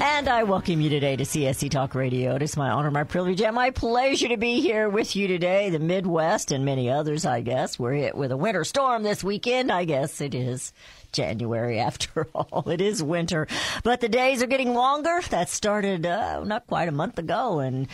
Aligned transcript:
And 0.00 0.28
I 0.28 0.44
welcome 0.44 0.80
you 0.80 0.88
today 0.88 1.16
to 1.16 1.24
CSC 1.24 1.72
Talk 1.72 1.96
Radio. 1.96 2.36
It 2.36 2.42
is 2.42 2.56
my 2.56 2.70
honor, 2.70 2.92
my 2.92 3.02
privilege, 3.02 3.42
and 3.42 3.56
my 3.56 3.70
pleasure 3.70 4.28
to 4.28 4.36
be 4.36 4.60
here 4.60 4.88
with 4.88 5.16
you 5.16 5.26
today. 5.26 5.70
The 5.70 5.80
Midwest 5.80 6.52
and 6.52 6.64
many 6.64 6.88
others, 6.88 7.26
I 7.26 7.40
guess. 7.40 7.80
We're 7.80 7.94
hit 7.94 8.14
with 8.14 8.30
a 8.30 8.36
winter 8.36 8.62
storm 8.62 9.02
this 9.02 9.24
weekend. 9.24 9.72
I 9.72 9.84
guess 9.86 10.20
it 10.20 10.36
is 10.36 10.72
January 11.10 11.80
after 11.80 12.28
all. 12.32 12.70
It 12.70 12.80
is 12.80 13.02
winter. 13.02 13.48
But 13.82 14.00
the 14.00 14.08
days 14.08 14.40
are 14.40 14.46
getting 14.46 14.72
longer. 14.72 15.20
That 15.30 15.48
started 15.48 16.06
uh, 16.06 16.44
not 16.44 16.68
quite 16.68 16.86
a 16.86 16.92
month 16.92 17.18
ago, 17.18 17.58
and 17.58 17.88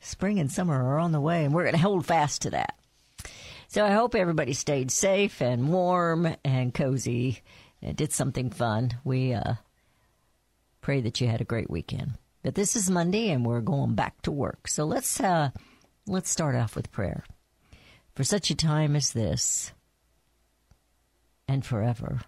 spring 0.00 0.38
and 0.38 0.50
summer 0.50 0.82
are 0.82 1.00
on 1.00 1.12
the 1.12 1.20
way, 1.20 1.44
and 1.44 1.52
we're 1.52 1.64
going 1.64 1.74
to 1.74 1.78
hold 1.82 2.06
fast 2.06 2.40
to 2.42 2.50
that. 2.52 2.78
So 3.68 3.84
I 3.84 3.90
hope 3.90 4.14
everybody 4.14 4.54
stayed 4.54 4.90
safe 4.90 5.42
and 5.42 5.68
warm 5.68 6.34
and 6.46 6.72
cozy 6.72 7.42
and 7.82 7.94
did 7.94 8.14
something 8.14 8.48
fun. 8.48 8.92
We, 9.04 9.34
uh, 9.34 9.56
Pray 10.82 11.00
that 11.00 11.20
you 11.20 11.28
had 11.28 11.40
a 11.40 11.44
great 11.44 11.70
weekend. 11.70 12.18
But 12.42 12.56
this 12.56 12.74
is 12.74 12.90
Monday 12.90 13.30
and 13.30 13.46
we're 13.46 13.60
going 13.60 13.94
back 13.94 14.20
to 14.22 14.32
work. 14.32 14.66
So 14.66 14.84
let's 14.84 15.20
uh 15.20 15.50
let's 16.06 16.28
start 16.28 16.56
off 16.56 16.74
with 16.74 16.90
prayer. 16.90 17.24
For 18.14 18.24
such 18.24 18.50
a 18.50 18.56
time 18.56 18.96
as 18.96 19.12
this 19.12 19.72
and 21.46 21.64
forever, 21.64 22.22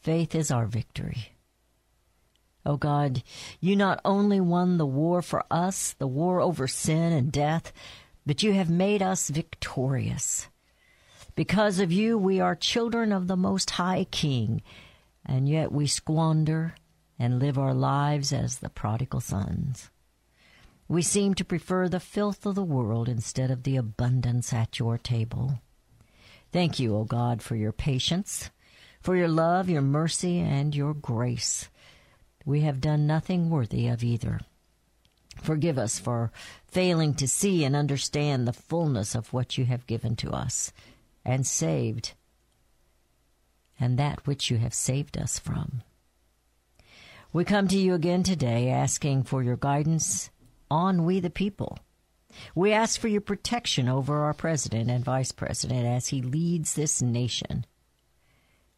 faith 0.00 0.34
is 0.34 0.50
our 0.50 0.66
victory. 0.66 1.32
Oh 2.66 2.76
God, 2.76 3.22
you 3.60 3.76
not 3.76 4.00
only 4.04 4.40
won 4.40 4.76
the 4.76 4.86
war 4.86 5.22
for 5.22 5.44
us, 5.48 5.92
the 5.92 6.08
war 6.08 6.40
over 6.40 6.66
sin 6.66 7.12
and 7.12 7.30
death, 7.30 7.72
but 8.26 8.42
you 8.42 8.52
have 8.54 8.70
made 8.70 9.02
us 9.02 9.30
victorious. 9.30 10.48
Because 11.34 11.78
of 11.78 11.92
you, 11.92 12.18
we 12.18 12.40
are 12.40 12.54
children 12.54 13.12
of 13.12 13.26
the 13.26 13.36
Most 13.36 13.70
High 13.70 14.06
King, 14.10 14.62
and 15.24 15.48
yet 15.48 15.72
we 15.72 15.86
squander 15.86 16.74
and 17.22 17.38
live 17.38 17.56
our 17.56 17.72
lives 17.72 18.32
as 18.32 18.58
the 18.58 18.68
prodigal 18.68 19.20
sons. 19.20 19.90
We 20.88 21.02
seem 21.02 21.34
to 21.34 21.44
prefer 21.44 21.88
the 21.88 22.00
filth 22.00 22.44
of 22.44 22.56
the 22.56 22.64
world 22.64 23.08
instead 23.08 23.48
of 23.48 23.62
the 23.62 23.76
abundance 23.76 24.52
at 24.52 24.80
your 24.80 24.98
table. 24.98 25.60
Thank 26.50 26.80
you, 26.80 26.96
O 26.96 27.04
God, 27.04 27.40
for 27.40 27.54
your 27.54 27.70
patience, 27.70 28.50
for 29.00 29.14
your 29.14 29.28
love, 29.28 29.70
your 29.70 29.82
mercy, 29.82 30.40
and 30.40 30.74
your 30.74 30.94
grace. 30.94 31.68
We 32.44 32.62
have 32.62 32.80
done 32.80 33.06
nothing 33.06 33.50
worthy 33.50 33.86
of 33.86 34.02
either. 34.02 34.40
Forgive 35.40 35.78
us 35.78 36.00
for 36.00 36.32
failing 36.66 37.14
to 37.14 37.28
see 37.28 37.62
and 37.62 37.76
understand 37.76 38.48
the 38.48 38.52
fullness 38.52 39.14
of 39.14 39.32
what 39.32 39.56
you 39.56 39.64
have 39.66 39.86
given 39.86 40.16
to 40.16 40.32
us 40.32 40.72
and 41.24 41.46
saved, 41.46 42.14
and 43.78 43.96
that 43.96 44.26
which 44.26 44.50
you 44.50 44.56
have 44.56 44.74
saved 44.74 45.16
us 45.16 45.38
from. 45.38 45.82
We 47.34 47.44
come 47.44 47.66
to 47.68 47.78
you 47.78 47.94
again 47.94 48.24
today 48.24 48.68
asking 48.68 49.22
for 49.22 49.42
your 49.42 49.56
guidance 49.56 50.30
on 50.70 51.06
we 51.06 51.18
the 51.18 51.30
people. 51.30 51.78
We 52.54 52.72
ask 52.72 53.00
for 53.00 53.08
your 53.08 53.22
protection 53.22 53.88
over 53.88 54.24
our 54.24 54.34
president 54.34 54.90
and 54.90 55.02
vice 55.02 55.32
president 55.32 55.86
as 55.86 56.08
he 56.08 56.20
leads 56.20 56.74
this 56.74 57.00
nation. 57.00 57.64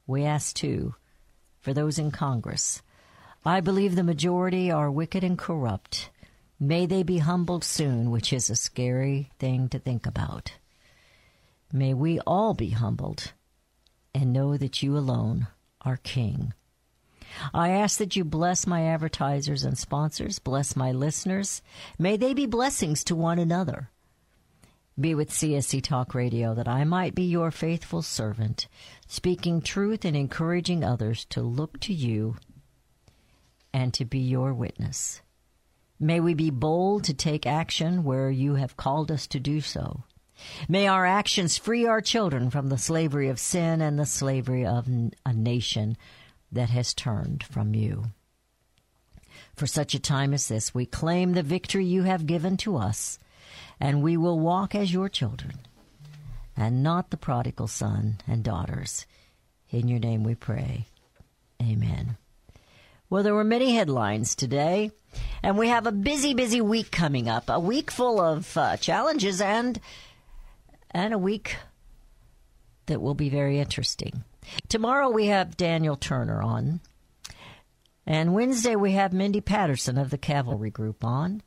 We 0.07 0.25
ask 0.25 0.55
too 0.55 0.95
for 1.63 1.75
those 1.75 1.99
in 1.99 2.13
Congress. 2.13 2.81
I 3.45 3.61
believe 3.61 3.97
the 3.97 4.05
majority 4.05 4.71
are 4.71 4.89
wicked 4.89 5.25
and 5.25 5.37
corrupt. 5.37 6.11
May 6.61 6.87
they 6.87 7.03
be 7.03 7.19
humbled 7.19 7.65
soon, 7.65 8.13
which 8.13 8.33
is 8.33 8.51
a 8.51 8.57
scary 8.57 9.33
thing 9.41 9.69
to 9.71 9.81
think 9.81 10.07
about. 10.07 10.53
May 11.73 11.93
we 11.93 12.21
all 12.21 12.55
be 12.55 12.71
humbled 12.71 13.33
and 14.15 14.33
know 14.33 14.57
that 14.57 14.81
you 14.81 14.97
alone 14.97 15.49
are 15.81 15.97
King. 15.97 16.55
I 17.53 17.71
ask 17.71 17.99
that 17.99 18.17
you 18.17 18.25
bless 18.25 18.67
my 18.67 18.85
advertisers 18.87 19.65
and 19.65 19.77
sponsors, 19.77 20.39
bless 20.39 20.77
my 20.77 20.93
listeners. 20.93 21.63
May 21.99 22.17
they 22.17 22.35
be 22.35 22.47
blessings 22.47 23.05
to 23.05 23.17
one 23.17 23.39
another. 23.39 23.91
Be 24.99 25.15
with 25.15 25.31
CSC 25.31 25.83
Talk 25.83 26.15
Radio 26.15 26.55
that 26.55 26.69
I 26.69 26.85
might 26.85 27.15
be 27.15 27.25
your 27.25 27.51
faithful 27.51 28.01
servant, 28.01 28.69
speaking 29.09 29.61
truth 29.61 30.05
and 30.05 30.17
encouraging 30.17 30.85
others 30.85 31.25
to 31.27 31.43
look 31.43 31.81
to 31.81 31.93
you 31.93 32.37
and 33.73 33.93
to 33.95 34.05
be 34.05 34.21
your 34.21 34.55
witness. 34.55 35.21
May 35.99 36.21
we 36.21 36.35
be 36.35 36.51
bold 36.51 37.05
to 37.05 37.15
take 37.15 37.45
action 37.45 38.05
where 38.05 38.31
you 38.31 38.55
have 38.55 38.77
called 38.77 39.11
us 39.11 39.27
to 39.29 39.41
do 39.41 39.61
so. 39.61 40.05
May 40.69 40.87
our 40.87 41.07
actions 41.07 41.57
free 41.57 41.87
our 41.87 42.01
children 42.01 42.51
from 42.51 42.69
the 42.69 42.79
slavery 42.79 43.29
of 43.29 43.41
sin 43.41 43.81
and 43.81 43.99
the 43.99 44.07
slavery 44.07 44.65
of 44.65 44.89
a 45.27 45.33
nation 45.33 45.97
that 46.55 46.71
has 46.71 46.95
turned 46.95 47.43
from 47.43 47.75
you. 47.75 48.05
For 49.55 49.67
such 49.67 49.95
a 49.95 50.01
time 50.01 50.35
as 50.35 50.49
this, 50.49 50.75
we 50.75 50.87
claim 50.87 51.33
the 51.33 51.43
victory 51.43 51.85
you 51.85 52.03
have 52.05 52.27
given 52.27 52.57
to 52.59 52.77
us, 52.77 53.19
and 53.79 54.03
we 54.03 54.17
will 54.17 54.39
walk 54.39 54.75
as 54.75 54.93
your 54.93 55.09
children, 55.09 55.61
and 56.57 56.83
not 56.83 57.11
the 57.11 57.17
prodigal 57.17 57.69
son 57.69 58.19
and 58.27 58.43
daughters. 58.43 59.07
In 59.71 59.89
your 59.89 60.01
name 60.01 60.25
we 60.25 60.35
pray. 60.35 60.87
Amen. 61.63 62.17
Well, 63.11 63.23
there 63.23 63.35
were 63.35 63.45
many 63.45 63.75
headlines 63.75 64.35
today, 64.35 64.91
and 65.43 65.57
we 65.57 65.69
have 65.69 65.87
a 65.87 65.93
busy, 65.93 66.35
busy 66.35 66.61
week 66.61 66.91
coming 66.91 67.29
up. 67.29 67.45
A 67.49 67.61
week 67.61 67.91
full 67.91 68.21
of 68.21 68.57
uh, 68.57 68.77
challenges 68.77 69.41
and 69.41 69.81
and 70.91 71.13
a 71.13 71.19
week 71.19 71.57
that 72.87 73.01
will 73.01 73.15
be 73.15 73.29
very 73.29 73.59
interesting. 73.59 74.25
Tomorrow 74.69 75.11
we 75.11 75.27
have 75.27 75.57
Daniel 75.57 75.97
Turner 75.97 76.43
on. 76.43 76.81
And 78.07 78.35
Wednesday 78.35 78.77
we 78.77 78.93
have 78.93 79.13
Mindy 79.13 79.41
Patterson 79.41 79.97
of 79.97 80.11
the 80.11 80.19
Cavalry 80.19 80.71
Group 80.71 81.05
on. 81.05 81.43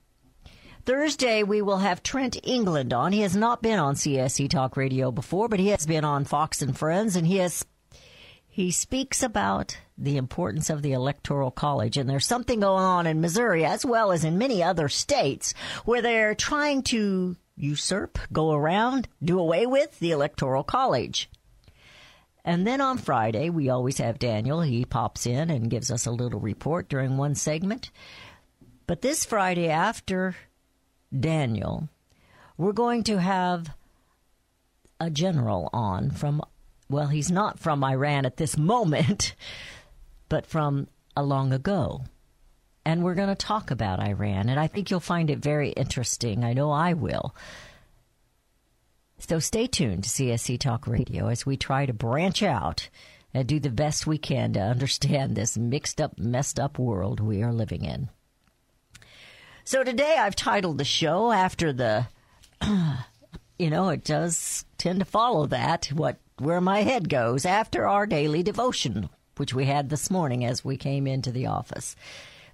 Thursday 0.86 1.44
we 1.44 1.62
will 1.62 1.80
have 1.80 2.02
Trent 2.02 2.38
England 2.44 2.94
on. 2.94 3.12
He 3.12 3.22
has 3.22 3.36
not 3.36 3.62
been 3.62 3.78
on 3.78 3.96
CSC 3.96 4.50
Talk 4.50 4.78
Radio 4.78 5.12
before, 5.12 5.50
but 5.50 5.60
he 5.60 5.68
has 5.68 5.86
been 5.86 6.06
on 6.06 6.26
Fox 6.26 6.62
and 6.62 6.78
Friends 6.78 7.16
and 7.16 7.28
he 7.28 7.38
has 7.38 7.66
he 8.48 8.72
speaks 8.72 9.22
about 9.22 9.78
the 10.00 10.18
importance 10.18 10.70
of 10.72 10.82
the 10.82 10.94
electoral 10.94 11.52
college 11.52 11.98
and 11.98 12.10
there's 12.10 12.26
something 12.26 12.62
going 12.62 12.84
on 12.84 13.06
in 13.06 13.22
Missouri 13.22 13.66
as 13.66 13.86
well 13.86 14.12
as 14.12 14.24
in 14.24 14.38
many 14.38 14.64
other 14.64 14.90
states 14.90 15.54
where 15.86 16.02
they're 16.02 16.34
trying 16.34 16.82
to 16.84 17.36
usurp, 17.56 18.18
go 18.32 18.52
around, 18.54 19.08
do 19.24 19.40
away 19.40 19.66
with 19.66 20.00
the 20.00 20.12
electoral 20.12 20.64
college. 20.64 21.30
And 22.48 22.66
then 22.66 22.80
on 22.80 22.98
Friday, 22.98 23.50
we 23.50 23.68
always 23.68 23.98
have 23.98 24.20
Daniel. 24.20 24.62
He 24.62 24.86
pops 24.86 25.26
in 25.26 25.50
and 25.50 25.70
gives 25.70 25.92
us 25.92 26.06
a 26.06 26.12
little 26.12 26.40
report 26.40 26.88
during 26.88 27.18
one 27.18 27.36
segment. 27.36 27.92
But 28.88 29.02
this 29.02 29.26
Friday, 29.26 29.68
after 29.68 30.34
Daniel, 31.14 31.90
we're 32.58 32.72
going 32.72 33.04
to 33.04 33.20
have 33.20 33.76
a 34.98 35.10
general 35.10 35.70
on 35.74 36.10
from, 36.10 36.42
well, 36.90 37.08
he's 37.08 37.30
not 37.30 37.60
from 37.60 37.84
Iran 37.84 38.26
at 38.26 38.38
this 38.38 38.58
moment, 38.58 39.36
but 40.30 40.46
from 40.46 40.88
a 41.18 41.24
long 41.24 41.52
ago. 41.52 42.06
And 42.86 43.04
we're 43.04 43.16
going 43.16 43.28
to 43.28 43.36
talk 43.36 43.72
about 43.72 44.00
Iran. 44.00 44.48
And 44.48 44.58
I 44.58 44.68
think 44.68 44.90
you'll 44.90 45.02
find 45.02 45.30
it 45.30 45.40
very 45.40 45.72
interesting. 45.72 46.46
I 46.46 46.54
know 46.54 46.72
I 46.72 46.94
will. 46.94 47.36
So 49.20 49.40
stay 49.40 49.66
tuned 49.66 50.04
to 50.04 50.10
CSC 50.10 50.60
Talk 50.60 50.86
Radio 50.86 51.28
as 51.28 51.44
we 51.44 51.58
try 51.58 51.88
to 51.88 51.94
branch 51.94 52.44
out 52.44 52.90
and 53.34 53.48
do 53.48 53.60
the 53.60 53.72
best 53.72 54.06
we 54.06 54.20
can 54.20 54.54
to 54.54 54.60
understand 54.60 55.36
this 55.36 55.58
mixed 55.58 56.00
up, 56.00 56.20
messed 56.20 56.60
up 56.60 56.78
world 56.78 57.20
we 57.20 57.42
are 57.42 57.52
living 57.52 57.84
in. 57.84 58.10
So 59.64 59.84
today 59.84 60.18
I've 60.20 60.36
titled 60.36 60.78
the 60.78 60.86
show 60.86 61.32
after 61.32 61.74
the, 61.74 62.08
you 63.60 63.72
know, 63.72 63.90
it 63.90 64.04
does 64.04 64.66
tend 64.78 65.00
to 65.00 65.06
follow 65.06 65.48
that, 65.48 65.88
what, 65.88 66.20
where 66.38 66.62
my 66.62 66.84
head 66.84 67.10
goes 67.10 67.44
after 67.44 67.88
our 67.88 68.06
daily 68.06 68.44
devotion, 68.44 69.10
which 69.38 69.54
we 69.54 69.66
had 69.66 69.90
this 69.90 70.12
morning 70.12 70.46
as 70.46 70.64
we 70.64 70.78
came 70.78 71.08
into 71.08 71.32
the 71.32 71.48
office. 71.48 71.96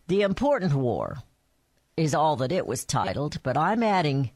The 0.07 0.21
important 0.21 0.73
war 0.73 1.17
is 1.97 2.15
all 2.15 2.37
that 2.37 2.53
it 2.53 2.65
was 2.65 2.85
titled, 2.85 3.43
but 3.43 3.57
I'm 3.57 3.83
adding 3.83 4.31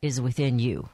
is 0.00 0.20
within 0.20 0.60
you 0.60 0.88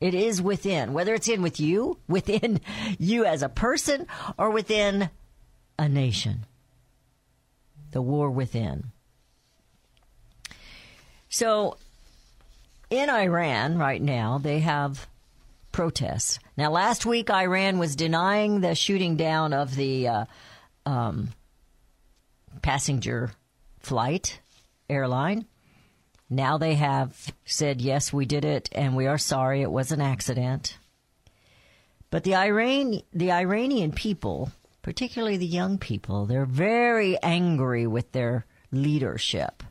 It 0.00 0.14
is 0.14 0.40
within, 0.40 0.92
whether 0.92 1.14
it's 1.14 1.28
in 1.28 1.42
with 1.42 1.58
you, 1.58 1.98
within 2.08 2.60
you 2.98 3.24
as 3.24 3.42
a 3.42 3.48
person, 3.48 4.06
or 4.38 4.50
within 4.50 5.10
a 5.78 5.88
nation. 5.88 6.46
The 7.90 8.02
war 8.02 8.30
within. 8.30 8.92
So, 11.28 11.76
in 12.90 13.10
Iran 13.10 13.78
right 13.78 14.00
now, 14.00 14.38
they 14.38 14.60
have 14.60 15.06
protests. 15.72 16.38
Now, 16.56 16.70
last 16.70 17.06
week, 17.06 17.30
Iran 17.30 17.78
was 17.78 17.96
denying 17.96 18.60
the 18.60 18.74
shooting 18.74 19.16
down 19.16 19.52
of 19.52 19.74
the 19.76 20.08
uh, 20.08 20.24
um, 20.86 21.28
passenger 22.62 23.32
flight 23.80 24.40
airline. 24.88 25.46
Now 26.30 26.58
they 26.58 26.74
have 26.74 27.32
said, 27.44 27.80
yes, 27.80 28.12
we 28.12 28.26
did 28.26 28.44
it, 28.44 28.68
and 28.72 28.94
we 28.94 29.06
are 29.06 29.18
sorry, 29.18 29.62
it 29.62 29.70
was 29.70 29.92
an 29.92 30.00
accident. 30.00 30.76
But 32.10 32.24
the 32.24 32.36
Iran, 32.36 33.00
the 33.12 33.32
Iranian 33.32 33.92
people, 33.92 34.52
particularly 34.82 35.38
the 35.38 35.46
young 35.46 35.78
people, 35.78 36.26
they're 36.26 36.44
very 36.44 37.18
angry 37.22 37.86
with 37.86 38.12
their 38.12 38.44
leadership, 38.70 39.62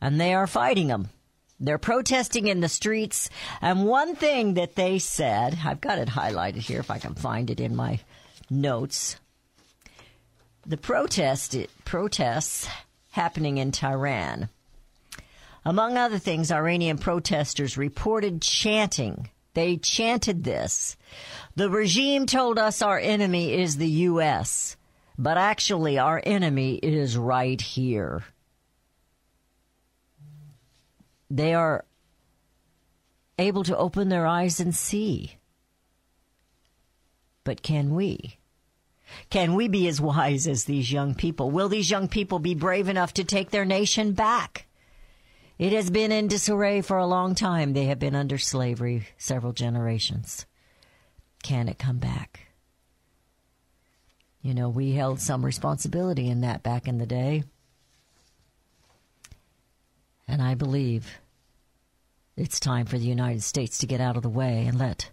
and 0.00 0.20
they 0.20 0.34
are 0.34 0.46
fighting 0.46 0.88
them. 0.88 1.10
They're 1.58 1.78
protesting 1.78 2.48
in 2.48 2.60
the 2.60 2.68
streets, 2.68 3.30
and 3.62 3.86
one 3.86 4.14
thing 4.14 4.54
that 4.54 4.74
they 4.74 4.98
said, 4.98 5.58
I've 5.64 5.80
got 5.80 5.98
it 5.98 6.08
highlighted 6.08 6.56
here 6.56 6.80
if 6.80 6.90
I 6.90 6.98
can 6.98 7.14
find 7.14 7.48
it 7.48 7.60
in 7.60 7.74
my 7.74 8.00
notes. 8.50 9.16
The 10.66 10.76
protest 10.76 11.56
protests 11.84 12.68
happening 13.12 13.58
in 13.58 13.70
Tehran. 13.72 14.48
Among 15.66 15.96
other 15.96 16.20
things, 16.20 16.52
Iranian 16.52 16.96
protesters 16.96 17.76
reported 17.76 18.40
chanting. 18.40 19.30
They 19.54 19.76
chanted 19.76 20.44
this. 20.44 20.96
The 21.56 21.68
regime 21.68 22.26
told 22.26 22.56
us 22.56 22.82
our 22.82 23.00
enemy 23.00 23.52
is 23.52 23.76
the 23.76 23.88
U.S., 23.88 24.76
but 25.18 25.36
actually 25.36 25.98
our 25.98 26.22
enemy 26.24 26.76
is 26.76 27.18
right 27.18 27.60
here. 27.60 28.22
They 31.28 31.52
are 31.52 31.84
able 33.36 33.64
to 33.64 33.76
open 33.76 34.08
their 34.08 34.24
eyes 34.24 34.60
and 34.60 34.72
see. 34.72 35.36
But 37.42 37.64
can 37.64 37.92
we? 37.92 38.38
Can 39.30 39.54
we 39.54 39.66
be 39.66 39.88
as 39.88 40.00
wise 40.00 40.46
as 40.46 40.62
these 40.62 40.92
young 40.92 41.16
people? 41.16 41.50
Will 41.50 41.68
these 41.68 41.90
young 41.90 42.06
people 42.06 42.38
be 42.38 42.54
brave 42.54 42.88
enough 42.88 43.14
to 43.14 43.24
take 43.24 43.50
their 43.50 43.64
nation 43.64 44.12
back? 44.12 44.65
It 45.58 45.72
has 45.72 45.88
been 45.88 46.12
in 46.12 46.28
disarray 46.28 46.82
for 46.82 46.98
a 46.98 47.06
long 47.06 47.34
time. 47.34 47.72
They 47.72 47.86
have 47.86 47.98
been 47.98 48.14
under 48.14 48.36
slavery 48.36 49.06
several 49.16 49.54
generations. 49.54 50.44
Can 51.42 51.68
it 51.68 51.78
come 51.78 51.98
back? 51.98 52.48
You 54.42 54.52
know, 54.52 54.68
we 54.68 54.92
held 54.92 55.20
some 55.20 55.44
responsibility 55.44 56.28
in 56.28 56.42
that 56.42 56.62
back 56.62 56.86
in 56.86 56.98
the 56.98 57.06
day. 57.06 57.44
And 60.28 60.42
I 60.42 60.54
believe 60.54 61.20
it's 62.36 62.60
time 62.60 62.84
for 62.84 62.98
the 62.98 63.06
United 63.06 63.42
States 63.42 63.78
to 63.78 63.86
get 63.86 64.00
out 64.00 64.16
of 64.16 64.22
the 64.22 64.28
way 64.28 64.66
and 64.66 64.78
let 64.78 65.10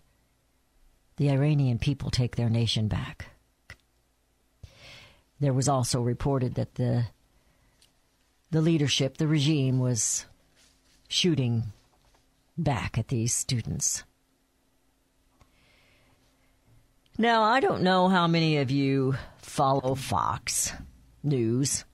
the 1.16 1.30
Iranian 1.30 1.80
people 1.80 2.10
take 2.10 2.36
their 2.36 2.50
nation 2.50 2.90
back. 2.90 3.28
There 5.40 5.54
was 5.54 5.69
also 5.69 6.01
reported 6.01 6.56
that 6.56 6.75
the 6.75 7.06
the 8.51 8.62
leadership, 8.62 9.18
the 9.18 9.28
regime 9.28 9.80
was 9.80 10.25
shooting 11.13 11.63
back 12.57 12.98
at 12.98 13.07
these 13.07 13.33
students. 13.33 14.04
Now, 17.19 17.44
I 17.44 17.60
don't 17.60 17.83
know 17.83 18.07
how 18.07 18.25
many 18.25 18.57
of 18.57 18.71
you 18.71 19.13
follow 19.38 19.94
Fox 19.94 20.74
News. 21.21 21.86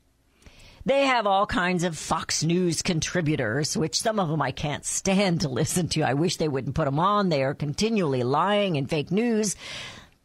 They 0.86 1.06
have 1.06 1.28
all 1.28 1.46
kinds 1.46 1.84
of 1.84 1.98
Fox 1.98 2.46
News 2.46 2.82
contributors, 2.82 3.76
which 3.76 4.00
some 4.00 4.22
of 4.22 4.30
them 4.30 4.42
I 4.42 4.52
can't 4.52 4.86
stand 4.86 5.42
to 5.42 5.50
listen 5.50 5.90
to. 5.90 6.04
I 6.04 6.14
wish 6.14 6.38
they 6.38 6.48
wouldn't 6.48 6.76
put 6.76 6.86
them 6.86 7.00
on. 7.00 7.28
They 7.28 7.44
are 7.44 7.54
continually 7.54 8.24
lying 8.24 8.78
and 8.78 8.90
fake 8.90 9.12
news, 9.12 9.58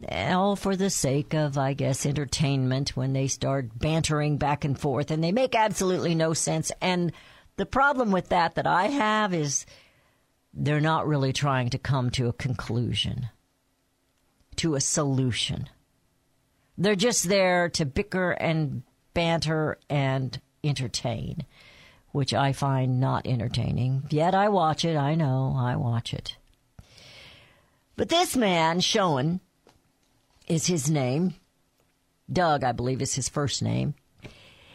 all 0.08 0.54
for 0.54 0.76
the 0.76 0.88
sake 0.88 1.34
of, 1.34 1.58
I 1.58 1.74
guess, 1.74 2.06
entertainment 2.06 2.96
when 2.96 3.12
they 3.12 3.26
start 3.26 3.76
bantering 3.76 4.36
back 4.36 4.64
and 4.64 4.78
forth, 4.78 5.10
and 5.10 5.22
they 5.22 5.32
make 5.32 5.56
absolutely 5.56 6.14
no 6.14 6.32
sense. 6.32 6.70
And 6.80 7.12
the 7.56 7.66
problem 7.66 8.10
with 8.10 8.28
that 8.30 8.54
that 8.56 8.66
I 8.66 8.88
have 8.88 9.32
is 9.32 9.66
they're 10.52 10.80
not 10.80 11.06
really 11.06 11.32
trying 11.32 11.70
to 11.70 11.78
come 11.78 12.10
to 12.10 12.28
a 12.28 12.32
conclusion, 12.32 13.28
to 14.56 14.74
a 14.74 14.80
solution. 14.80 15.68
They're 16.76 16.96
just 16.96 17.28
there 17.28 17.68
to 17.70 17.84
bicker 17.84 18.32
and 18.32 18.82
banter 19.14 19.78
and 19.88 20.40
entertain, 20.62 21.44
which 22.12 22.34
I 22.34 22.52
find 22.52 23.00
not 23.00 23.26
entertaining. 23.26 24.04
Yet 24.10 24.34
I 24.34 24.48
watch 24.48 24.84
it. 24.84 24.96
I 24.96 25.14
know 25.14 25.54
I 25.56 25.76
watch 25.76 26.12
it. 26.12 26.36
But 27.96 28.08
this 28.08 28.36
man, 28.36 28.80
Schoen, 28.80 29.40
is 30.48 30.66
his 30.66 30.90
name. 30.90 31.34
Doug, 32.32 32.64
I 32.64 32.72
believe, 32.72 33.02
is 33.02 33.14
his 33.14 33.28
first 33.28 33.62
name. 33.62 33.94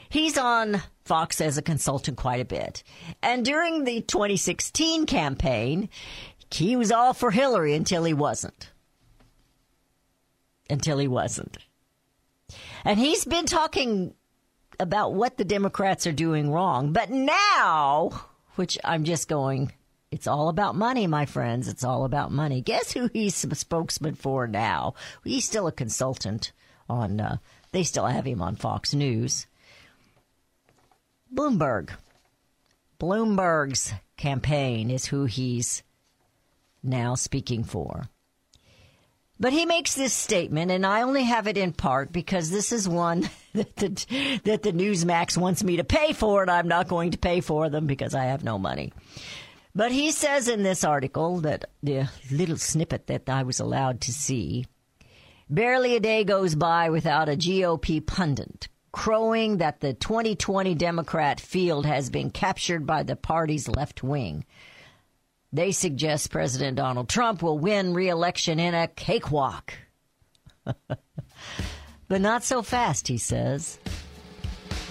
He's 0.09 0.37
on 0.37 0.81
Fox 1.05 1.39
as 1.39 1.57
a 1.57 1.61
consultant 1.61 2.17
quite 2.17 2.41
a 2.41 2.45
bit. 2.45 2.83
And 3.21 3.45
during 3.45 3.83
the 3.83 4.01
2016 4.01 5.05
campaign, 5.05 5.89
he 6.51 6.75
was 6.75 6.91
all 6.91 7.13
for 7.13 7.31
Hillary 7.31 7.75
until 7.75 8.03
he 8.03 8.13
wasn't. 8.13 8.71
Until 10.69 10.97
he 10.97 11.07
wasn't. 11.07 11.57
And 12.83 12.99
he's 12.99 13.25
been 13.25 13.45
talking 13.45 14.15
about 14.79 15.13
what 15.13 15.37
the 15.37 15.45
Democrats 15.45 16.07
are 16.07 16.11
doing 16.11 16.51
wrong. 16.51 16.93
But 16.93 17.11
now, 17.11 18.25
which 18.55 18.77
I'm 18.83 19.03
just 19.03 19.27
going, 19.27 19.71
it's 20.11 20.27
all 20.27 20.49
about 20.49 20.75
money, 20.75 21.05
my 21.05 21.25
friends. 21.25 21.67
It's 21.67 21.83
all 21.83 22.05
about 22.05 22.31
money. 22.31 22.61
Guess 22.61 22.93
who 22.93 23.09
he's 23.13 23.43
a 23.43 23.53
spokesman 23.53 24.15
for 24.15 24.47
now? 24.47 24.95
He's 25.23 25.45
still 25.45 25.67
a 25.67 25.71
consultant 25.71 26.51
on, 26.89 27.19
uh, 27.19 27.37
they 27.71 27.83
still 27.83 28.07
have 28.07 28.25
him 28.25 28.41
on 28.41 28.55
Fox 28.55 28.93
News. 28.93 29.45
Bloomberg. 31.33 31.91
Bloomberg's 32.99 33.93
campaign 34.17 34.89
is 34.89 35.05
who 35.05 35.25
he's 35.25 35.83
now 36.83 37.15
speaking 37.15 37.63
for. 37.63 38.09
But 39.39 39.53
he 39.53 39.65
makes 39.65 39.95
this 39.95 40.13
statement, 40.13 40.69
and 40.69 40.85
I 40.85 41.03
only 41.03 41.23
have 41.23 41.47
it 41.47 41.57
in 41.57 41.71
part 41.71 42.11
because 42.11 42.49
this 42.49 42.73
is 42.73 42.89
one 42.89 43.29
that 43.53 43.75
the, 43.77 44.41
that 44.43 44.63
the 44.63 44.73
Newsmax 44.73 45.37
wants 45.37 45.63
me 45.63 45.77
to 45.77 45.83
pay 45.85 46.11
for, 46.11 46.41
and 46.41 46.51
I'm 46.51 46.67
not 46.67 46.89
going 46.89 47.11
to 47.11 47.17
pay 47.17 47.39
for 47.39 47.69
them 47.69 47.87
because 47.87 48.13
I 48.13 48.25
have 48.25 48.43
no 48.43 48.59
money. 48.59 48.91
But 49.73 49.93
he 49.93 50.11
says 50.11 50.49
in 50.49 50.63
this 50.63 50.83
article 50.83 51.39
that 51.41 51.69
the 51.81 52.09
little 52.31 52.57
snippet 52.57 53.07
that 53.07 53.29
I 53.29 53.43
was 53.43 53.61
allowed 53.61 54.01
to 54.01 54.11
see 54.11 54.65
barely 55.49 55.95
a 55.95 55.99
day 56.01 56.23
goes 56.25 56.55
by 56.55 56.89
without 56.89 57.29
a 57.29 57.37
GOP 57.37 58.05
pundit 58.05 58.67
crowing 58.99 59.59
that 59.59 59.79
the 59.79 59.93
2020 59.93 60.75
Democrat 60.75 61.39
field 61.39 61.85
has 61.85 62.09
been 62.09 62.29
captured 62.29 62.85
by 62.85 63.01
the 63.01 63.15
party's 63.15 63.69
left 63.69 64.03
wing. 64.03 64.43
They 65.53 65.71
suggest 65.71 66.31
President 66.31 66.75
Donald 66.75 67.07
Trump 67.07 67.41
will 67.41 67.57
win 67.57 67.93
re-election 67.93 68.59
in 68.59 68.73
a 68.73 68.89
cakewalk. 68.89 69.73
but 70.65 72.19
not 72.19 72.43
so 72.43 72.61
fast, 72.61 73.07
he 73.07 73.17
says. 73.17 73.79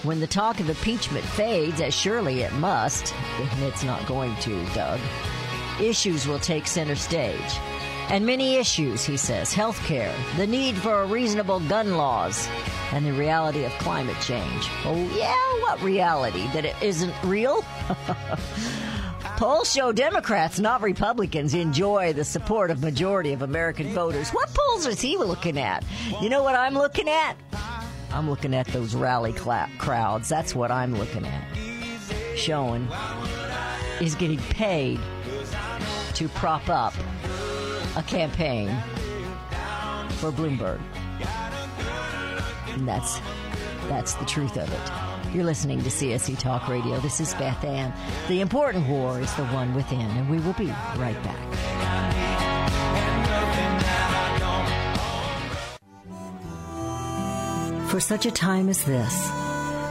When 0.05 0.21
the 0.21 0.27
talk 0.27 0.59
of 0.59 0.71
impeachment 0.71 1.27
fades, 1.27 1.83
as 1.83 1.93
surely 1.93 2.41
it 2.41 2.53
must, 2.55 3.15
and 3.39 3.63
it's 3.63 3.85
not 3.85 4.07
going 4.07 4.35
to, 4.37 4.65
Doug, 4.73 5.01
issues 5.83 6.27
will 6.27 6.39
take 6.39 6.67
center 6.67 6.97
stage. 6.97 7.59
And 8.11 8.25
many 8.25 8.57
issues, 8.57 9.05
he 9.05 9.19
says 9.19 9.53
health 9.53 9.79
care, 9.85 10.15
the 10.39 10.47
need 10.47 10.77
for 10.79 11.05
reasonable 11.05 11.61
gun 11.61 11.97
laws, 11.99 12.49
and 12.93 13.05
the 13.05 13.13
reality 13.13 13.65
of 13.65 13.73
climate 13.73 14.17
change. 14.23 14.67
Oh, 14.85 14.97
yeah, 15.15 15.35
what 15.63 15.83
reality? 15.83 16.47
That 16.55 16.65
it 16.65 16.75
isn't 16.83 17.13
real? 17.23 17.63
Polls 19.37 19.73
show 19.73 19.93
Democrats, 19.93 20.59
not 20.59 20.81
Republicans, 20.83 21.55
enjoy 21.55 22.13
the 22.13 22.25
support 22.25 22.71
of 22.71 22.83
majority 22.83 23.33
of 23.33 23.43
American 23.43 23.89
voters. 23.89 24.31
What 24.31 24.49
polls 24.53 24.85
is 24.87 25.01
he 25.01 25.17
looking 25.17 25.59
at? 25.59 25.85
You 26.21 26.29
know 26.29 26.43
what 26.43 26.57
I'm 26.57 26.75
looking 26.75 27.09
at? 27.09 27.35
I'm 28.11 28.29
looking 28.29 28.53
at 28.53 28.67
those 28.69 28.97
rally 28.97 29.33
cla- 29.33 29.71
crowds. 29.79 30.29
That's 30.29 30.57
what 30.57 30.73
I'm 30.73 30.97
looking 30.99 31.25
at. 31.25 31.45
Showing 32.37 32.89
is 34.01 34.15
getting 34.17 34.39
paid 34.39 34.99
to 36.15 36.29
prop 36.31 36.69
up 36.69 36.95
a 37.97 38.03
campaign 38.03 38.69
for 40.19 40.31
Bloomberg. 40.31 40.81
And 42.75 42.87
that's 42.87 43.21
that's 43.89 44.15
the 44.15 44.25
truth 44.25 44.57
of 44.57 44.71
it. 44.71 45.35
You're 45.35 45.45
listening 45.45 45.83
to 45.83 45.91
CSC 45.91 46.39
Talk 46.39 46.69
Radio. 46.69 46.99
This 47.01 47.21
is 47.21 47.35
Beth 47.35 47.65
Ann. 47.65 47.93
The 48.29 48.41
important 48.41 48.89
war 48.89 49.21
is 49.21 49.33
the 49.35 49.45
one 49.47 49.75
within, 49.75 50.01
and 50.01 50.29
we 50.31 50.39
will 50.41 50.55
be 50.55 50.67
right 50.97 51.17
back. 51.23 51.39
For 57.91 58.01
such 58.01 58.27
a 58.27 58.31
time 58.31 58.69
as 58.69 58.85
this, 58.85 59.31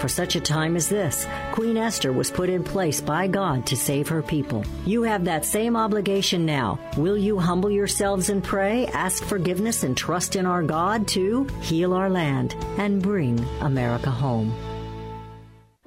For 0.00 0.08
such 0.08 0.36
a 0.36 0.40
time 0.40 0.76
as 0.76 0.88
this, 0.88 1.26
Queen 1.52 1.76
Esther 1.76 2.12
was 2.12 2.30
put 2.30 2.48
in 2.48 2.62
place 2.62 3.00
by 3.00 3.26
God 3.26 3.66
to 3.66 3.76
save 3.76 4.08
her 4.08 4.22
people. 4.22 4.64
You 4.84 5.02
have 5.04 5.24
that 5.24 5.44
same 5.44 5.76
obligation 5.76 6.44
now. 6.44 6.78
Will 6.96 7.16
you 7.16 7.38
humble 7.38 7.70
yourselves 7.70 8.28
and 8.28 8.44
pray, 8.44 8.86
ask 8.88 9.24
forgiveness, 9.24 9.82
and 9.82 9.96
trust 9.96 10.36
in 10.36 10.46
our 10.46 10.62
God 10.62 11.08
to 11.08 11.44
heal 11.62 11.94
our 11.94 12.10
land 12.10 12.54
and 12.78 13.02
bring 13.02 13.38
America 13.60 14.10
home? 14.10 14.54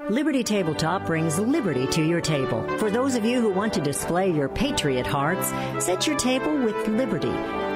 Liberty 0.09 0.43
Tabletop 0.43 1.05
brings 1.05 1.37
liberty 1.37 1.85
to 1.87 2.03
your 2.03 2.19
table. 2.19 2.67
For 2.79 2.89
those 2.89 3.13
of 3.13 3.25
you 3.25 3.41
who 3.41 3.51
want 3.51 3.73
to 3.75 3.81
display 3.81 4.31
your 4.31 4.49
patriot 4.49 5.05
hearts, 5.05 5.53
set 5.85 6.07
your 6.07 6.17
table 6.17 6.57
with 6.57 6.87
liberty. 6.87 7.68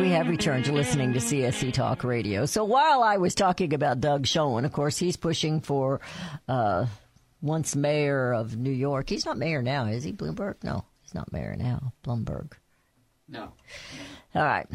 And 0.00 0.08
we 0.08 0.14
have 0.14 0.28
returned 0.28 0.64
to 0.64 0.72
listening 0.72 1.12
to 1.12 1.18
CSC 1.18 1.74
Talk 1.74 2.04
Radio. 2.04 2.46
So 2.46 2.64
while 2.64 3.02
I 3.02 3.18
was 3.18 3.34
talking 3.34 3.74
about 3.74 4.00
Doug 4.00 4.26
Schoen, 4.26 4.64
of 4.64 4.72
course, 4.72 4.96
he's 4.96 5.18
pushing 5.18 5.60
for 5.60 6.00
uh, 6.48 6.86
once 7.42 7.76
mayor 7.76 8.32
of 8.32 8.56
New 8.56 8.70
York. 8.70 9.10
He's 9.10 9.26
not 9.26 9.36
mayor 9.36 9.60
now, 9.60 9.84
is 9.84 10.02
he, 10.02 10.14
Bloomberg? 10.14 10.54
No, 10.64 10.86
he's 11.02 11.12
not 11.12 11.30
mayor 11.34 11.54
now. 11.54 11.92
Bloomberg. 12.02 12.52
No. 13.28 13.52
All 14.34 14.42
right. 14.42 14.66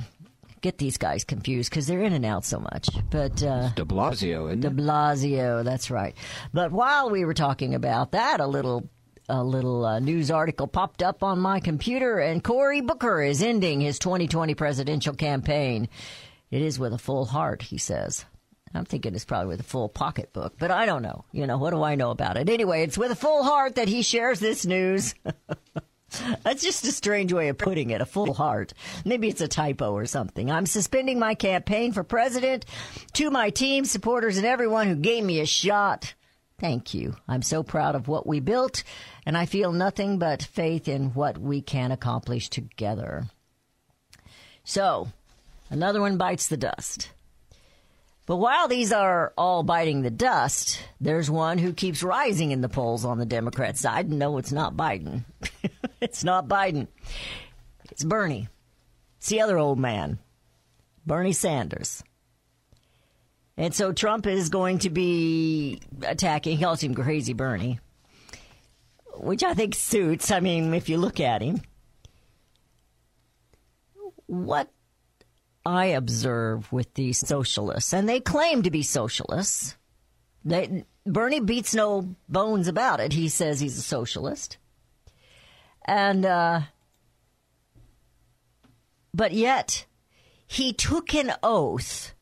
Get 0.61 0.77
these 0.77 0.99
guys 0.99 1.23
confused 1.23 1.71
because 1.71 1.87
they're 1.87 2.03
in 2.03 2.13
and 2.13 2.23
out 2.23 2.45
so 2.45 2.59
much. 2.59 2.87
But 3.09 3.41
uh, 3.41 3.69
De 3.69 3.83
Blasio, 3.83 4.49
isn't 4.49 4.59
De 4.59 4.67
it? 4.67 4.75
Blasio, 4.75 5.63
that's 5.63 5.89
right. 5.89 6.15
But 6.53 6.71
while 6.71 7.09
we 7.09 7.25
were 7.25 7.33
talking 7.33 7.73
about 7.73 8.11
that, 8.11 8.41
a 8.41 8.45
little 8.45 8.87
a 9.29 9.43
little 9.43 9.85
uh, 9.85 9.99
news 9.99 10.31
article 10.31 10.67
popped 10.67 11.01
up 11.01 11.23
on 11.23 11.39
my 11.39 11.59
computer, 11.59 12.19
and 12.19 12.43
Cory 12.43 12.81
Booker 12.81 13.21
is 13.21 13.41
ending 13.41 13.81
his 13.81 13.99
2020 13.99 14.55
presidential 14.55 15.13
campaign. 15.13 15.89
It 16.51 16.61
is 16.61 16.79
with 16.79 16.93
a 16.93 16.97
full 16.97 17.25
heart, 17.25 17.61
he 17.61 17.77
says. 17.77 18.25
I'm 18.73 18.85
thinking 18.85 19.15
it's 19.15 19.25
probably 19.25 19.47
with 19.47 19.61
a 19.61 19.63
full 19.63 19.89
pocketbook, 19.89 20.55
but 20.59 20.69
I 20.69 20.85
don't 20.85 21.01
know. 21.01 21.25
You 21.31 21.47
know, 21.47 21.57
what 21.57 21.71
do 21.71 21.81
I 21.81 21.95
know 21.95 22.11
about 22.11 22.37
it? 22.37 22.49
Anyway, 22.49 22.83
it's 22.83 22.97
with 22.97 23.11
a 23.11 23.15
full 23.15 23.43
heart 23.43 23.75
that 23.75 23.87
he 23.87 24.01
shares 24.01 24.39
this 24.39 24.65
news. 24.65 25.15
That's 26.43 26.63
just 26.63 26.85
a 26.85 26.91
strange 26.91 27.33
way 27.33 27.49
of 27.49 27.57
putting 27.57 27.89
it, 27.89 28.01
a 28.01 28.05
full 28.05 28.33
heart. 28.33 28.73
Maybe 29.05 29.27
it's 29.27 29.41
a 29.41 29.47
typo 29.47 29.91
or 29.91 30.05
something. 30.05 30.51
I'm 30.51 30.65
suspending 30.65 31.19
my 31.19 31.35
campaign 31.35 31.93
for 31.93 32.03
president 32.03 32.65
to 33.13 33.31
my 33.31 33.49
team, 33.49 33.85
supporters, 33.85 34.37
and 34.37 34.45
everyone 34.45 34.87
who 34.87 34.95
gave 34.95 35.23
me 35.23 35.39
a 35.39 35.45
shot. 35.45 36.13
Thank 36.57 36.93
you. 36.93 37.15
I'm 37.27 37.41
so 37.41 37.63
proud 37.63 37.95
of 37.95 38.07
what 38.07 38.25
we 38.25 38.39
built, 38.39 38.83
and 39.25 39.37
I 39.37 39.45
feel 39.45 39.73
nothing 39.73 40.19
but 40.19 40.41
faith 40.41 40.87
in 40.87 41.13
what 41.13 41.37
we 41.37 41.61
can 41.61 41.91
accomplish 41.91 42.49
together. 42.49 43.25
So, 44.63 45.09
another 45.69 45.99
one 45.99 46.17
bites 46.17 46.47
the 46.47 46.57
dust. 46.57 47.11
But 48.25 48.37
while 48.37 48.67
these 48.67 48.91
are 48.91 49.33
all 49.37 49.63
biting 49.63 50.01
the 50.01 50.09
dust, 50.09 50.81
there's 50.99 51.29
one 51.29 51.57
who 51.59 51.73
keeps 51.73 52.01
rising 52.01 52.51
in 52.51 52.61
the 52.61 52.69
polls 52.69 53.05
on 53.05 53.19
the 53.19 53.25
Democrat 53.25 53.77
side. 53.77 54.09
No, 54.09 54.37
it's 54.37 54.51
not 54.51 54.75
Biden. 54.75 55.25
it's 56.01 56.23
not 56.23 56.47
Biden. 56.47 56.87
It's 57.91 58.03
Bernie. 58.03 58.47
It's 59.17 59.29
the 59.29 59.41
other 59.41 59.57
old 59.57 59.77
man, 59.77 60.19
Bernie 61.05 61.33
Sanders. 61.33 62.03
And 63.57 63.73
so 63.73 63.93
Trump 63.93 64.27
is 64.27 64.49
going 64.49 64.79
to 64.79 64.89
be 64.89 65.79
attacking. 66.05 66.57
He 66.57 66.63
calls 66.63 66.81
him 66.81 66.93
Crazy 66.93 67.33
Bernie, 67.33 67.79
which 69.13 69.43
I 69.43 69.53
think 69.53 69.75
suits. 69.75 70.29
I 70.31 70.41
mean, 70.41 70.73
if 70.73 70.89
you 70.89 70.97
look 70.97 71.19
at 71.19 71.41
him, 71.41 71.61
what 74.25 74.69
I 75.65 75.85
observe 75.87 76.71
with 76.71 76.93
these 76.95 77.19
socialists, 77.19 77.93
and 77.93 78.09
they 78.09 78.19
claim 78.19 78.63
to 78.63 78.71
be 78.71 78.83
socialists. 78.83 79.75
They, 80.43 80.83
Bernie 81.05 81.39
beats 81.39 81.73
no 81.73 82.15
bones 82.27 82.67
about 82.67 82.99
it. 82.99 83.13
He 83.13 83.29
says 83.29 83.59
he's 83.59 83.77
a 83.77 83.81
socialist. 83.81 84.57
And, 85.85 86.25
uh, 86.25 86.61
but 89.13 89.31
yet, 89.31 89.85
he 90.45 90.73
took 90.73 91.15
an 91.15 91.33
oath 91.41 92.14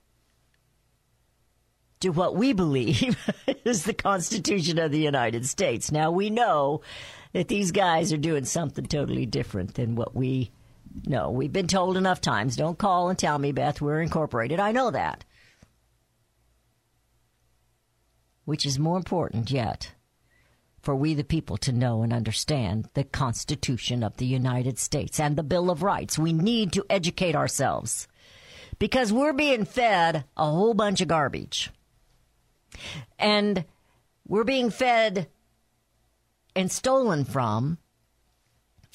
to 2.03 2.09
what 2.09 2.35
we 2.35 2.53
believe 2.53 3.17
is 3.65 3.83
the 3.83 3.93
Constitution 3.93 4.77
of 4.77 4.91
the 4.91 4.99
United 4.99 5.45
States. 5.45 5.91
Now 5.91 6.11
we 6.11 6.29
know 6.29 6.81
that 7.31 7.47
these 7.47 7.71
guys 7.71 8.13
are 8.13 8.17
doing 8.17 8.45
something 8.45 8.85
totally 8.85 9.25
different 9.25 9.73
than 9.73 9.95
what 9.95 10.15
we 10.15 10.51
know. 11.05 11.31
We've 11.31 11.51
been 11.51 11.67
told 11.67 11.97
enough 11.97 12.21
times, 12.21 12.55
don't 12.55 12.77
call 12.77 13.09
and 13.09 13.17
tell 13.17 13.39
me, 13.39 13.51
Beth, 13.51 13.81
we're 13.81 14.01
incorporated. 14.01 14.59
I 14.59 14.71
know 14.71 14.91
that. 14.91 15.25
Which 18.45 18.65
is 18.65 18.77
more 18.77 18.97
important 18.97 19.49
yet 19.49 19.93
for 20.81 20.93
we 20.93 21.13
the 21.13 21.23
people 21.23 21.55
to 21.55 21.71
know 21.71 22.03
and 22.03 22.11
understand 22.11 22.89
the 22.93 23.05
Constitution 23.05 24.03
of 24.03 24.17
the 24.17 24.25
United 24.25 24.77
States 24.77 25.17
and 25.17 25.37
the 25.37 25.43
Bill 25.43 25.71
of 25.71 25.81
Rights. 25.81 26.19
We 26.19 26.33
need 26.33 26.73
to 26.73 26.85
educate 26.89 27.35
ourselves 27.35 28.09
because 28.79 29.13
we're 29.13 29.31
being 29.31 29.63
fed 29.63 30.25
a 30.35 30.43
whole 30.43 30.73
bunch 30.73 30.99
of 30.99 31.07
garbage. 31.07 31.71
And 33.19 33.65
we're 34.27 34.43
being 34.43 34.69
fed 34.69 35.27
and 36.55 36.71
stolen 36.71 37.25
from. 37.25 37.77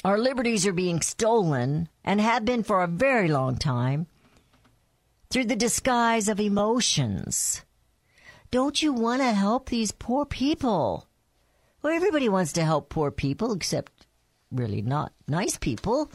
Our 0.04 0.18
liberties 0.18 0.66
are 0.66 0.72
being 0.72 1.00
stolen 1.00 1.88
and 2.04 2.20
have 2.20 2.44
been 2.44 2.62
for 2.62 2.82
a 2.82 2.88
very 2.88 3.28
long 3.28 3.56
time 3.56 4.06
through 5.30 5.46
the 5.46 5.56
disguise 5.56 6.28
of 6.28 6.40
emotions. 6.40 7.62
Don't 8.50 8.80
you 8.80 8.92
want 8.92 9.20
to 9.20 9.32
help 9.32 9.68
these 9.68 9.92
poor 9.92 10.24
people? 10.24 11.06
Well, 11.82 11.94
everybody 11.94 12.28
wants 12.28 12.52
to 12.54 12.64
help 12.64 12.88
poor 12.88 13.10
people, 13.10 13.52
except 13.52 14.06
really 14.50 14.82
not 14.82 15.12
nice 15.26 15.58
people. 15.58 16.10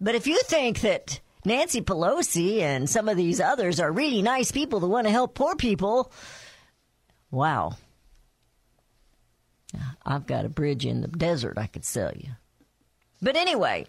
But 0.00 0.14
if 0.14 0.26
you 0.26 0.40
think 0.44 0.80
that 0.80 1.20
Nancy 1.44 1.80
Pelosi 1.80 2.60
and 2.60 2.88
some 2.88 3.08
of 3.08 3.16
these 3.16 3.40
others 3.40 3.80
are 3.80 3.90
really 3.90 4.22
nice 4.22 4.52
people 4.52 4.80
that 4.80 4.88
want 4.88 5.06
to 5.06 5.12
help 5.12 5.34
poor 5.34 5.56
people, 5.56 6.12
wow. 7.30 7.72
I've 10.04 10.26
got 10.26 10.44
a 10.44 10.48
bridge 10.48 10.84
in 10.86 11.00
the 11.00 11.08
desert 11.08 11.58
I 11.58 11.66
could 11.66 11.84
sell 11.84 12.12
you. 12.14 12.30
But 13.20 13.36
anyway, 13.36 13.86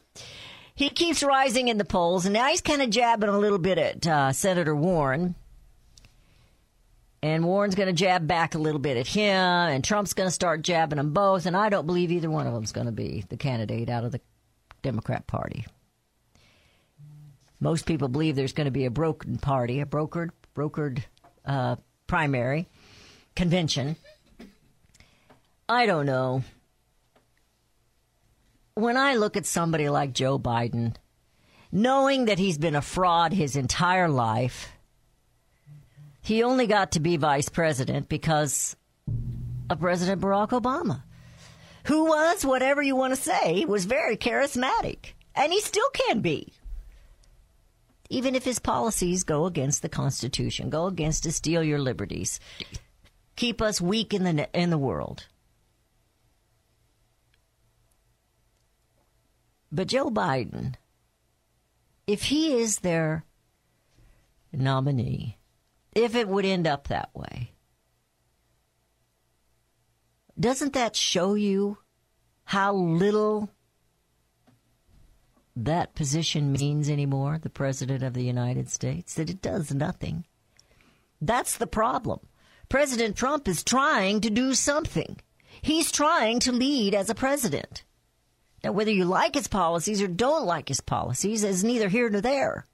he 0.76 0.90
keeps 0.90 1.24
rising 1.24 1.68
in 1.68 1.78
the 1.78 1.86
polls, 1.86 2.26
and 2.26 2.34
now 2.34 2.48
he's 2.48 2.62
kind 2.62 2.82
of 2.82 2.90
jabbing 2.90 3.30
a 3.30 3.38
little 3.38 3.60
bit 3.60 3.78
at 3.78 4.08
uh, 4.08 4.32
Senator 4.32 4.76
Warren. 4.76 5.36
And 7.22 7.46
Warren's 7.46 7.76
going 7.76 7.88
to 7.88 7.94
jab 7.94 8.28
back 8.28 8.54
a 8.54 8.60
little 8.60 8.82
bit 8.82 8.98
at 8.98 9.08
him, 9.08 9.24
and 9.32 9.84
Trump's 9.84 10.14
going 10.14 10.28
to 10.28 10.34
start 10.34 10.62
jabbing 10.62 10.98
them 10.98 11.14
both. 11.14 11.46
And 11.46 11.56
I 11.56 11.70
don't 11.70 11.86
believe 11.86 12.12
either 12.12 12.30
one 12.30 12.48
of 12.48 12.54
them's 12.54 12.74
going 12.74 12.88
to 12.88 12.92
be 12.92 13.24
the 13.30 13.38
candidate 13.38 13.90
out 13.90 14.04
of 14.04 14.12
the 14.12 14.20
Democrat 14.82 15.26
Party. 15.26 15.66
Most 17.64 17.86
people 17.86 18.10
believe 18.10 18.36
there's 18.36 18.52
going 18.52 18.66
to 18.66 18.72
be 18.72 18.84
a 18.84 18.92
broken 18.92 19.38
party, 19.38 19.80
a 19.80 19.86
brokered, 19.86 20.32
brokered 20.54 21.02
uh, 21.46 21.78
primary 22.08 22.68
convention. 23.38 23.96
I 25.70 25.86
don't 25.86 26.06
know. 26.06 26.44
When 28.74 28.98
I 28.98 29.16
look 29.16 29.38
at 29.38 29.46
somebody 29.46 29.88
like 29.88 30.12
Joe 30.12 30.38
Biden, 30.38 30.98
knowing 31.72 32.26
that 32.26 32.38
he's 32.38 32.58
been 32.58 32.76
a 32.76 32.82
fraud 32.82 33.32
his 33.32 33.56
entire 33.56 34.10
life, 34.10 34.74
he 36.22 36.44
only 36.44 36.68
got 36.68 36.92
to 36.92 37.00
be 37.00 37.16
vice 37.16 37.48
president 37.48 38.10
because 38.10 38.76
of 39.70 39.80
President 39.80 40.22
Barack 40.22 40.50
Obama, 40.50 41.04
who 41.86 42.08
was, 42.08 42.46
whatever 42.46 42.82
you 42.82 42.98
want 42.98 43.16
to 43.16 43.22
say, 43.22 43.64
was 43.64 43.86
very 43.86 44.18
charismatic. 44.18 45.14
And 45.34 45.54
he 45.54 45.62
still 45.62 45.90
can 45.94 46.20
be. 46.20 46.52
Even 48.10 48.36
if 48.36 48.44
his 48.44 48.60
policies 48.60 49.24
go 49.24 49.46
against 49.46 49.82
the 49.82 49.90
Constitution, 49.90 50.70
go 50.70 50.86
against 50.86 51.24
to 51.24 51.32
steal 51.32 51.64
your 51.64 51.80
liberties, 51.80 52.40
keep 53.36 53.62
us 53.62 53.82
weak 53.82 54.14
in 54.14 54.24
the, 54.24 54.50
in 54.54 54.70
the 54.70 54.78
world. 54.78 55.28
But 59.72 59.88
Joe 59.88 60.12
Biden, 60.12 60.76
if 62.06 62.24
he 62.24 62.54
is 62.54 62.80
their 62.80 63.26
nominee, 64.52 65.38
if 65.96 66.16
it 66.16 66.28
would 66.28 66.46
end 66.46 66.68
up 66.68 66.88
that 66.88 67.10
way. 67.14 67.52
Doesn't 70.40 70.74
that 70.74 70.96
show 70.96 71.36
you 71.36 71.78
how 72.46 72.74
little 72.74 73.50
that 75.56 75.96
position 75.96 76.52
means 76.52 76.90
anymore, 76.90 77.38
the 77.40 77.50
President 77.50 78.04
of 78.04 78.14
the 78.14 78.24
United 78.24 78.70
States? 78.70 79.14
That 79.16 79.30
it 79.30 79.42
does 79.42 79.74
nothing. 79.74 80.26
That's 81.22 81.58
the 81.58 81.68
problem. 81.68 82.20
President 82.70 83.16
Trump 83.16 83.48
is 83.48 83.64
trying 83.64 84.22
to 84.22 84.30
do 84.30 84.54
something. 84.54 85.20
He's 85.62 85.92
trying 85.92 86.40
to 86.42 86.52
lead 86.52 86.96
as 86.96 87.10
a 87.10 87.16
president. 87.16 87.84
Now, 88.64 88.72
whether 88.72 88.92
you 88.92 89.06
like 89.06 89.36
his 89.36 89.48
policies 89.48 90.02
or 90.02 90.08
don't 90.08 90.46
like 90.46 90.70
his 90.70 90.82
policies 90.82 91.44
is 91.44 91.64
neither 91.64 91.90
here 91.90 92.10
nor 92.10 92.22
there. 92.22 92.66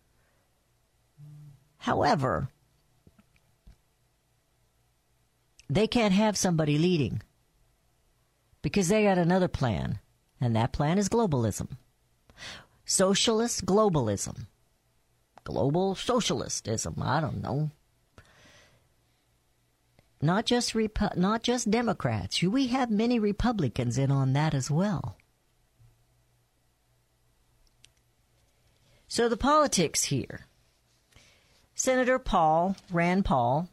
However, 1.79 2.49
they 5.69 5.87
can't 5.87 6.13
have 6.13 6.37
somebody 6.37 6.77
leading 6.77 7.21
because 8.61 8.87
they 8.87 9.03
got 9.03 9.17
another 9.17 9.47
plan, 9.47 9.99
and 10.39 10.55
that 10.55 10.73
plan 10.73 10.97
is 10.97 11.09
globalism. 11.09 11.69
Socialist 12.89 13.67
globalism. 13.67 14.47
Global 15.43 15.93
socialistism. 15.93 16.99
I 16.99 17.21
don't 17.21 17.39
know. 17.39 17.69
Not 20.19 20.47
just 20.47 20.73
Repu- 20.73 21.15
not 21.15 21.43
just 21.43 21.69
Democrats. 21.69 22.41
We 22.41 22.65
have 22.69 22.89
many 22.89 23.19
Republicans 23.19 23.99
in 23.99 24.09
on 24.09 24.33
that 24.33 24.55
as 24.55 24.71
well. 24.71 25.17
So 29.07 29.29
the 29.29 29.37
politics 29.37 30.05
here. 30.05 30.47
Senator 31.75 32.17
Paul, 32.17 32.75
Rand 32.91 33.23
Paul, 33.23 33.69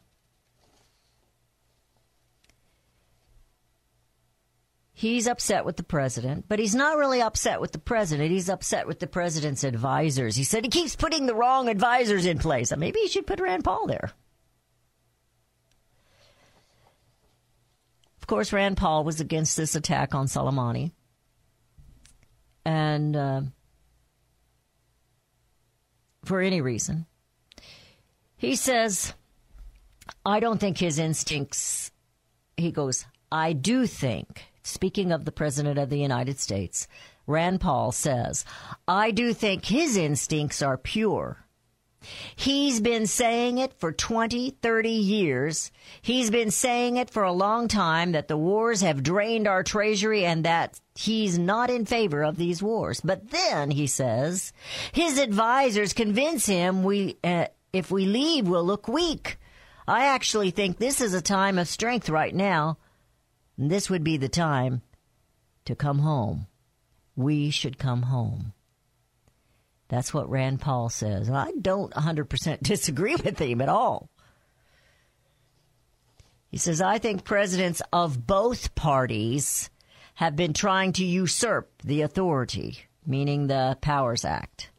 He's 4.98 5.26
upset 5.26 5.66
with 5.66 5.76
the 5.76 5.82
president, 5.82 6.46
but 6.48 6.58
he's 6.58 6.74
not 6.74 6.96
really 6.96 7.20
upset 7.20 7.60
with 7.60 7.72
the 7.72 7.78
president. 7.78 8.30
He's 8.30 8.48
upset 8.48 8.86
with 8.86 8.98
the 8.98 9.06
president's 9.06 9.62
advisors. 9.62 10.36
He 10.36 10.42
said 10.42 10.64
he 10.64 10.70
keeps 10.70 10.96
putting 10.96 11.26
the 11.26 11.34
wrong 11.34 11.68
advisors 11.68 12.24
in 12.24 12.38
place. 12.38 12.74
Maybe 12.74 13.00
he 13.00 13.08
should 13.08 13.26
put 13.26 13.38
Rand 13.38 13.62
Paul 13.62 13.86
there. 13.86 14.10
Of 18.22 18.26
course, 18.26 18.54
Rand 18.54 18.78
Paul 18.78 19.04
was 19.04 19.20
against 19.20 19.54
this 19.58 19.74
attack 19.74 20.14
on 20.14 20.28
Soleimani. 20.28 20.92
And 22.64 23.14
uh, 23.14 23.42
for 26.24 26.40
any 26.40 26.62
reason, 26.62 27.04
he 28.38 28.56
says, 28.56 29.12
I 30.24 30.40
don't 30.40 30.58
think 30.58 30.78
his 30.78 30.98
instincts, 30.98 31.92
he 32.56 32.72
goes, 32.72 33.04
I 33.30 33.52
do 33.52 33.86
think 33.86 34.42
speaking 34.66 35.12
of 35.12 35.24
the 35.24 35.32
President 35.32 35.78
of 35.78 35.90
the 35.90 35.98
United 35.98 36.38
States, 36.38 36.88
Rand 37.26 37.60
Paul 37.60 37.92
says, 37.92 38.44
I 38.86 39.10
do 39.10 39.32
think 39.32 39.64
his 39.64 39.96
instincts 39.96 40.62
are 40.62 40.76
pure. 40.76 41.46
He's 42.36 42.80
been 42.80 43.06
saying 43.06 43.58
it 43.58 43.72
for 43.80 43.92
20, 43.92 44.50
30 44.50 44.88
years. 44.90 45.72
He's 46.02 46.30
been 46.30 46.50
saying 46.50 46.98
it 46.98 47.10
for 47.10 47.24
a 47.24 47.32
long 47.32 47.66
time 47.68 48.12
that 48.12 48.28
the 48.28 48.36
wars 48.36 48.80
have 48.82 49.02
drained 49.02 49.48
our 49.48 49.62
treasury 49.62 50.24
and 50.24 50.44
that 50.44 50.78
he's 50.94 51.38
not 51.38 51.70
in 51.70 51.84
favor 51.84 52.22
of 52.22 52.36
these 52.36 52.62
wars. 52.62 53.00
But 53.00 53.30
then, 53.30 53.70
he 53.70 53.86
says, 53.86 54.52
his 54.92 55.18
advisors 55.18 55.92
convince 55.92 56.46
him 56.46 56.84
we, 56.84 57.16
uh, 57.24 57.46
if 57.72 57.90
we 57.90 58.06
leave, 58.06 58.46
we'll 58.46 58.64
look 58.64 58.86
weak. 58.86 59.38
I 59.88 60.06
actually 60.06 60.50
think 60.50 60.78
this 60.78 61.00
is 61.00 61.14
a 61.14 61.22
time 61.22 61.58
of 61.58 61.68
strength 61.68 62.08
right 62.08 62.34
now 62.34 62.78
this 63.58 63.88
would 63.88 64.04
be 64.04 64.16
the 64.16 64.28
time 64.28 64.82
to 65.64 65.74
come 65.74 66.00
home. 66.00 66.46
We 67.14 67.50
should 67.50 67.78
come 67.78 68.02
home. 68.02 68.52
That's 69.88 70.12
what 70.12 70.28
Rand 70.28 70.60
Paul 70.60 70.88
says. 70.88 71.30
I 71.30 71.52
don't 71.60 71.92
100% 71.92 72.58
disagree 72.62 73.16
with 73.16 73.38
him 73.38 73.60
at 73.60 73.68
all. 73.68 74.10
He 76.48 76.58
says, 76.58 76.80
I 76.80 76.98
think 76.98 77.24
presidents 77.24 77.82
of 77.92 78.26
both 78.26 78.74
parties 78.74 79.70
have 80.14 80.36
been 80.36 80.52
trying 80.52 80.92
to 80.94 81.04
usurp 81.04 81.70
the 81.84 82.02
authority, 82.02 82.78
meaning 83.04 83.46
the 83.46 83.76
Powers 83.80 84.24
Act. 84.24 84.70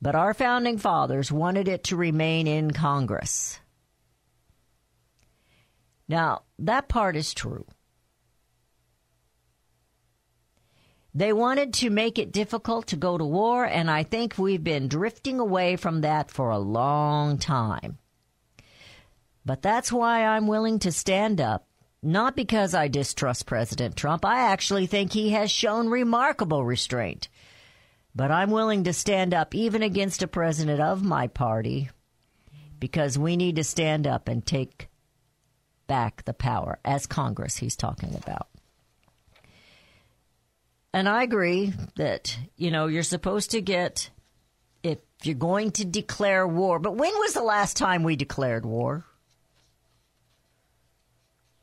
But 0.00 0.14
our 0.14 0.34
founding 0.34 0.78
fathers 0.78 1.32
wanted 1.32 1.68
it 1.68 1.84
to 1.84 1.96
remain 1.96 2.46
in 2.46 2.72
Congress. 2.72 3.60
Now, 6.08 6.42
that 6.58 6.88
part 6.88 7.16
is 7.16 7.32
true. 7.34 7.66
They 11.14 11.32
wanted 11.32 11.74
to 11.74 11.90
make 11.90 12.18
it 12.18 12.32
difficult 12.32 12.86
to 12.88 12.96
go 12.96 13.18
to 13.18 13.24
war, 13.24 13.66
and 13.66 13.90
I 13.90 14.02
think 14.02 14.38
we've 14.38 14.64
been 14.64 14.88
drifting 14.88 15.40
away 15.40 15.76
from 15.76 16.00
that 16.00 16.30
for 16.30 16.50
a 16.50 16.58
long 16.58 17.36
time. 17.36 17.98
But 19.44 19.60
that's 19.60 19.92
why 19.92 20.24
I'm 20.24 20.46
willing 20.46 20.78
to 20.80 20.92
stand 20.92 21.40
up. 21.40 21.66
Not 22.02 22.34
because 22.34 22.74
I 22.74 22.88
distrust 22.88 23.46
President 23.46 23.94
Trump. 23.94 24.24
I 24.24 24.40
actually 24.40 24.86
think 24.86 25.12
he 25.12 25.30
has 25.30 25.50
shown 25.50 25.88
remarkable 25.88 26.64
restraint. 26.64 27.28
But 28.14 28.30
I'm 28.30 28.50
willing 28.50 28.84
to 28.84 28.92
stand 28.92 29.32
up 29.32 29.54
even 29.54 29.82
against 29.82 30.22
a 30.22 30.26
president 30.26 30.80
of 30.80 31.04
my 31.04 31.28
party 31.28 31.90
because 32.80 33.18
we 33.18 33.36
need 33.36 33.56
to 33.56 33.64
stand 33.64 34.06
up 34.06 34.28
and 34.28 34.44
take 34.44 34.88
back 35.92 36.24
the 36.24 36.32
power 36.32 36.78
as 36.86 37.06
Congress 37.06 37.58
he's 37.58 37.76
talking 37.76 38.14
about. 38.14 38.48
And 40.94 41.06
I 41.06 41.22
agree 41.22 41.74
that, 41.96 42.34
you 42.56 42.70
know, 42.70 42.86
you're 42.86 43.02
supposed 43.02 43.50
to 43.50 43.60
get, 43.60 44.08
if 44.82 45.00
you're 45.22 45.34
going 45.34 45.70
to 45.72 45.84
declare 45.84 46.48
war, 46.48 46.78
but 46.78 46.96
when 46.96 47.12
was 47.12 47.34
the 47.34 47.42
last 47.42 47.76
time 47.76 48.04
we 48.04 48.16
declared 48.16 48.64
war? 48.64 49.04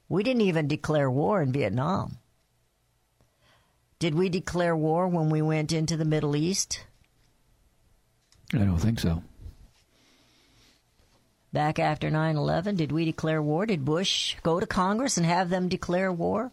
We 0.08 0.22
didn't 0.22 0.42
even 0.42 0.68
declare 0.68 1.10
war 1.10 1.42
in 1.42 1.52
Vietnam. 1.52 2.20
Did 3.98 4.14
we 4.14 4.30
declare 4.30 4.78
war 4.78 5.08
when 5.08 5.32
we 5.32 5.42
went 5.42 5.72
into 5.72 5.98
the 5.98 6.06
Middle 6.06 6.36
East? 6.36 6.86
I 8.54 8.60
don't 8.60 8.78
think 8.78 9.00
so. 9.00 9.24
Back 11.52 11.80
after 11.80 12.12
9 12.12 12.38
11, 12.38 12.76
did 12.76 12.92
we 12.92 13.06
declare 13.06 13.42
war? 13.42 13.66
Did 13.66 13.84
Bush 13.84 14.36
go 14.44 14.60
to 14.60 14.68
Congress 14.68 15.18
and 15.18 15.26
have 15.26 15.50
them 15.50 15.68
declare 15.68 16.12
war? 16.12 16.52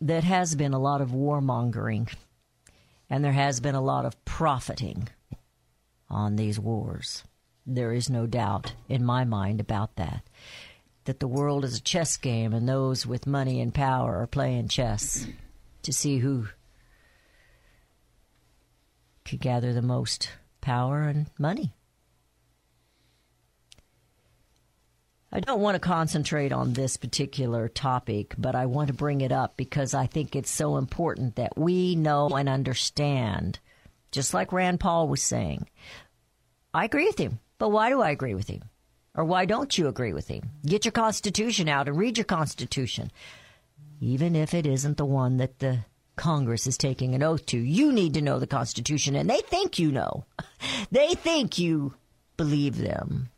There 0.00 0.20
has 0.20 0.54
been 0.54 0.74
a 0.74 0.78
lot 0.78 1.00
of 1.00 1.10
warmongering, 1.10 2.12
and 3.08 3.24
there 3.24 3.32
has 3.32 3.60
been 3.60 3.76
a 3.76 3.80
lot 3.80 4.04
of 4.04 4.22
profiting 4.24 5.08
on 6.10 6.36
these 6.36 6.58
wars. 6.58 7.22
There 7.66 7.92
is 7.92 8.10
no 8.10 8.26
doubt 8.26 8.74
in 8.88 9.04
my 9.04 9.24
mind 9.24 9.60
about 9.60 9.96
that. 9.96 10.22
That 11.04 11.20
the 11.20 11.28
world 11.28 11.64
is 11.64 11.78
a 11.78 11.82
chess 11.82 12.16
game, 12.16 12.52
and 12.52 12.68
those 12.68 13.06
with 13.06 13.26
money 13.26 13.60
and 13.60 13.72
power 13.72 14.16
are 14.16 14.26
playing 14.26 14.68
chess 14.68 15.26
to 15.82 15.92
see 15.92 16.18
who 16.18 16.48
could 19.24 19.40
gather 19.40 19.72
the 19.72 19.82
most 19.82 20.30
power 20.60 21.02
and 21.02 21.26
money. 21.38 21.74
I 25.32 25.40
don't 25.40 25.60
want 25.60 25.74
to 25.74 25.80
concentrate 25.80 26.52
on 26.52 26.74
this 26.74 26.96
particular 26.96 27.68
topic, 27.68 28.34
but 28.38 28.54
I 28.54 28.66
want 28.66 28.86
to 28.86 28.94
bring 28.94 29.20
it 29.20 29.32
up 29.32 29.56
because 29.56 29.92
I 29.92 30.06
think 30.06 30.36
it's 30.36 30.50
so 30.50 30.76
important 30.76 31.34
that 31.34 31.58
we 31.58 31.96
know 31.96 32.28
and 32.28 32.48
understand, 32.48 33.58
just 34.12 34.32
like 34.32 34.52
Rand 34.52 34.78
Paul 34.78 35.08
was 35.08 35.22
saying. 35.22 35.68
I 36.72 36.84
agree 36.84 37.06
with 37.06 37.18
him, 37.18 37.40
but 37.58 37.70
why 37.70 37.88
do 37.88 38.00
I 38.00 38.10
agree 38.10 38.34
with 38.34 38.46
him? 38.46 38.62
Or 39.16 39.24
why 39.24 39.44
don't 39.44 39.76
you 39.76 39.88
agree 39.88 40.12
with 40.12 40.28
him? 40.28 40.50
Get 40.64 40.84
your 40.84 40.92
Constitution 40.92 41.68
out 41.68 41.88
and 41.88 41.96
read 41.96 42.16
your 42.16 42.24
Constitution. 42.24 43.10
Even 44.00 44.36
if 44.36 44.54
it 44.54 44.66
isn't 44.66 44.98
the 44.98 45.04
one 45.04 45.38
that 45.38 45.58
the 45.58 45.80
Congress 46.16 46.66
is 46.66 46.78
taking 46.78 47.14
an 47.14 47.22
oath 47.22 47.44
to, 47.46 47.58
you 47.58 47.92
need 47.92 48.14
to 48.14 48.22
know 48.22 48.38
the 48.38 48.46
Constitution, 48.46 49.16
and 49.16 49.28
they 49.28 49.40
think 49.40 49.78
you 49.78 49.92
know. 49.92 50.24
They 50.90 51.14
think 51.14 51.58
you 51.58 51.94
believe 52.36 52.78
them 52.78 53.28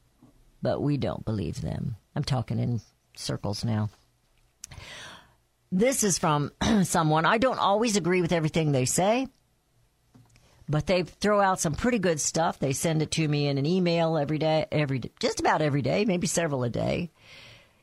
but 0.67 0.83
we 0.83 0.97
don't 0.97 1.25
believe 1.25 1.61
them. 1.61 1.95
I'm 2.17 2.25
talking 2.25 2.59
in 2.59 2.81
circles 3.15 3.65
now. 3.65 3.89
This 5.71 6.03
is 6.03 6.19
from 6.19 6.51
someone. 6.83 7.25
I 7.25 7.39
don't 7.39 7.61
always 7.61 7.97
agree 7.97 8.21
with 8.21 8.33
everything 8.33 8.73
they 8.73 8.85
say, 8.85 9.29
but 10.69 10.87
they 10.87 11.05
throw 11.05 11.41
out 11.41 11.61
some 11.61 11.75
pretty 11.75 12.01
good 12.01 12.21
stuff. 12.21 12.59
They 12.59 12.73
send 12.73 13.01
it 13.01 13.13
to 13.13 13.29
me 13.29 13.47
in 13.47 13.59
an 13.59 13.67
email 13.67 14.17
every 14.17 14.39
day, 14.39 14.67
every 14.73 15.03
just 15.21 15.39
about 15.39 15.63
every 15.63 15.83
day, 15.83 16.05
maybe 16.05 16.27
several 16.27 16.65
a 16.65 16.69
day. 16.69 17.13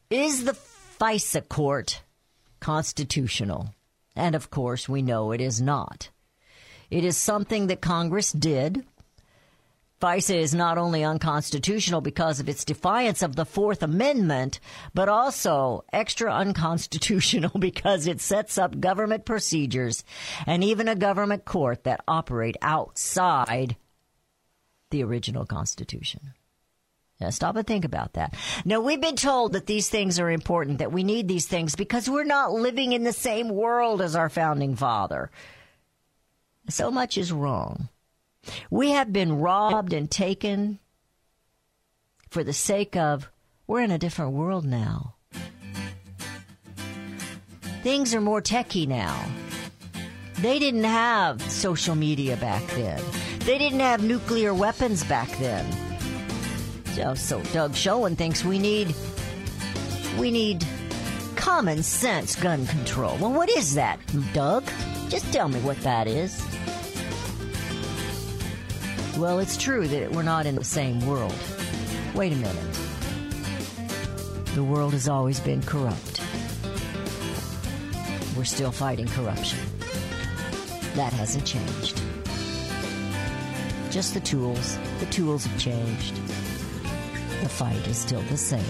Is 0.09 0.43
the 0.43 0.57
FISA 0.99 1.47
court 1.47 2.01
constitutional? 2.59 3.73
And 4.15 4.35
of 4.35 4.49
course, 4.49 4.87
we 4.87 5.01
know 5.01 5.31
it 5.31 5.41
is 5.41 5.61
not. 5.61 6.09
It 6.89 7.03
is 7.03 7.17
something 7.17 7.67
that 7.67 7.81
Congress 7.81 8.31
did 8.31 8.85
FISA 10.03 10.35
is 10.35 10.53
not 10.53 10.77
only 10.77 11.01
unconstitutional 11.01 12.01
because 12.01 12.41
of 12.41 12.49
its 12.49 12.65
defiance 12.65 13.21
of 13.21 13.37
the 13.37 13.45
Fourth 13.45 13.81
Amendment, 13.81 14.59
but 14.93 15.07
also 15.07 15.85
extra 15.93 16.29
unconstitutional 16.29 17.51
because 17.57 18.05
it 18.05 18.19
sets 18.19 18.57
up 18.57 18.81
government 18.81 19.23
procedures 19.23 20.03
and 20.45 20.61
even 20.61 20.89
a 20.89 20.95
government 20.95 21.45
court 21.45 21.85
that 21.85 22.03
operate 22.05 22.57
outside 22.61 23.77
the 24.91 25.01
original 25.01 25.45
Constitution. 25.45 26.33
Now 27.19 27.29
stop 27.29 27.55
and 27.55 27.65
think 27.65 27.85
about 27.85 28.13
that. 28.13 28.35
Now, 28.65 28.81
we've 28.81 28.99
been 28.99 29.15
told 29.15 29.53
that 29.53 29.65
these 29.65 29.89
things 29.89 30.19
are 30.19 30.29
important, 30.29 30.79
that 30.79 30.91
we 30.91 31.03
need 31.03 31.27
these 31.27 31.47
things 31.47 31.75
because 31.75 32.09
we're 32.09 32.23
not 32.23 32.51
living 32.51 32.91
in 32.91 33.03
the 33.03 33.13
same 33.13 33.49
world 33.49 34.01
as 34.01 34.15
our 34.15 34.29
founding 34.29 34.75
father. 34.75 35.31
So 36.69 36.91
much 36.91 37.17
is 37.17 37.31
wrong. 37.31 37.89
We 38.69 38.91
have 38.91 39.13
been 39.13 39.39
robbed 39.39 39.93
and 39.93 40.09
taken 40.09 40.79
for 42.29 42.43
the 42.43 42.53
sake 42.53 42.95
of 42.95 43.29
we're 43.67 43.81
in 43.81 43.91
a 43.91 43.97
different 43.97 44.33
world 44.33 44.65
now. 44.65 45.15
Things 47.83 48.13
are 48.13 48.21
more 48.21 48.41
techy 48.41 48.85
now. 48.85 49.25
They 50.39 50.57
didn't 50.59 50.83
have 50.83 51.41
social 51.41 51.95
media 51.95 52.35
back 52.37 52.65
then. 52.71 53.01
They 53.39 53.57
didn't 53.57 53.81
have 53.81 54.03
nuclear 54.03 54.53
weapons 54.53 55.03
back 55.03 55.29
then. 55.37 55.65
So, 56.93 57.15
so 57.15 57.41
Doug 57.53 57.73
Schoen 57.73 58.15
thinks 58.15 58.45
we 58.45 58.59
need 58.59 58.95
we 60.19 60.29
need 60.29 60.63
common 61.35 61.81
sense 61.81 62.35
gun 62.35 62.67
control. 62.67 63.17
Well, 63.17 63.33
what 63.33 63.49
is 63.49 63.73
that, 63.73 63.99
Doug? 64.31 64.63
Just 65.09 65.33
tell 65.33 65.49
me 65.49 65.59
what 65.61 65.77
that 65.81 66.07
is. 66.07 66.39
Well, 69.17 69.39
it's 69.39 69.57
true 69.57 69.87
that 69.87 70.11
we're 70.11 70.21
not 70.21 70.45
in 70.45 70.53
the 70.53 70.63
same 70.63 71.03
world. 71.07 71.35
Wait 72.13 72.31
a 72.31 72.35
minute. 72.35 72.73
The 74.53 74.63
world 74.63 74.93
has 74.93 75.09
always 75.09 75.39
been 75.39 75.63
corrupt. 75.63 76.21
We're 78.37 78.43
still 78.43 78.71
fighting 78.71 79.07
corruption. 79.07 79.57
That 80.93 81.11
hasn't 81.13 81.45
changed. 81.45 82.01
Just 83.89 84.13
the 84.13 84.19
tools. 84.19 84.77
The 84.99 85.07
tools 85.07 85.45
have 85.45 85.59
changed. 85.59 86.19
The 87.43 87.49
fight 87.49 87.85
is 87.89 87.97
still 87.97 88.21
the 88.21 88.37
same. 88.37 88.63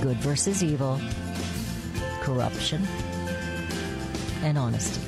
Good 0.00 0.16
versus 0.16 0.64
evil, 0.64 0.98
corruption, 2.22 2.88
and 4.42 4.56
honesty, 4.56 5.02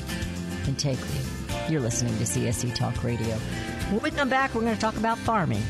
integrity. 0.67 1.19
You're 1.71 1.81
listening 1.81 2.15
to 2.19 2.25
CSC 2.25 2.75
Talk 2.75 3.03
Radio. 3.03 3.37
When 3.89 4.03
we 4.03 4.11
come 4.11 4.29
back, 4.29 4.55
we're 4.55 4.61
going 4.61 4.75
to 4.75 4.81
talk 4.81 4.99
about 4.99 5.17
farming. 5.17 5.63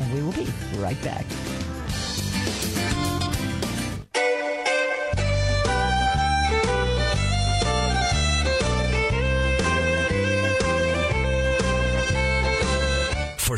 And 0.00 0.14
we 0.14 0.22
will 0.22 0.30
be 0.30 0.46
right 0.78 1.02
back. 1.02 1.26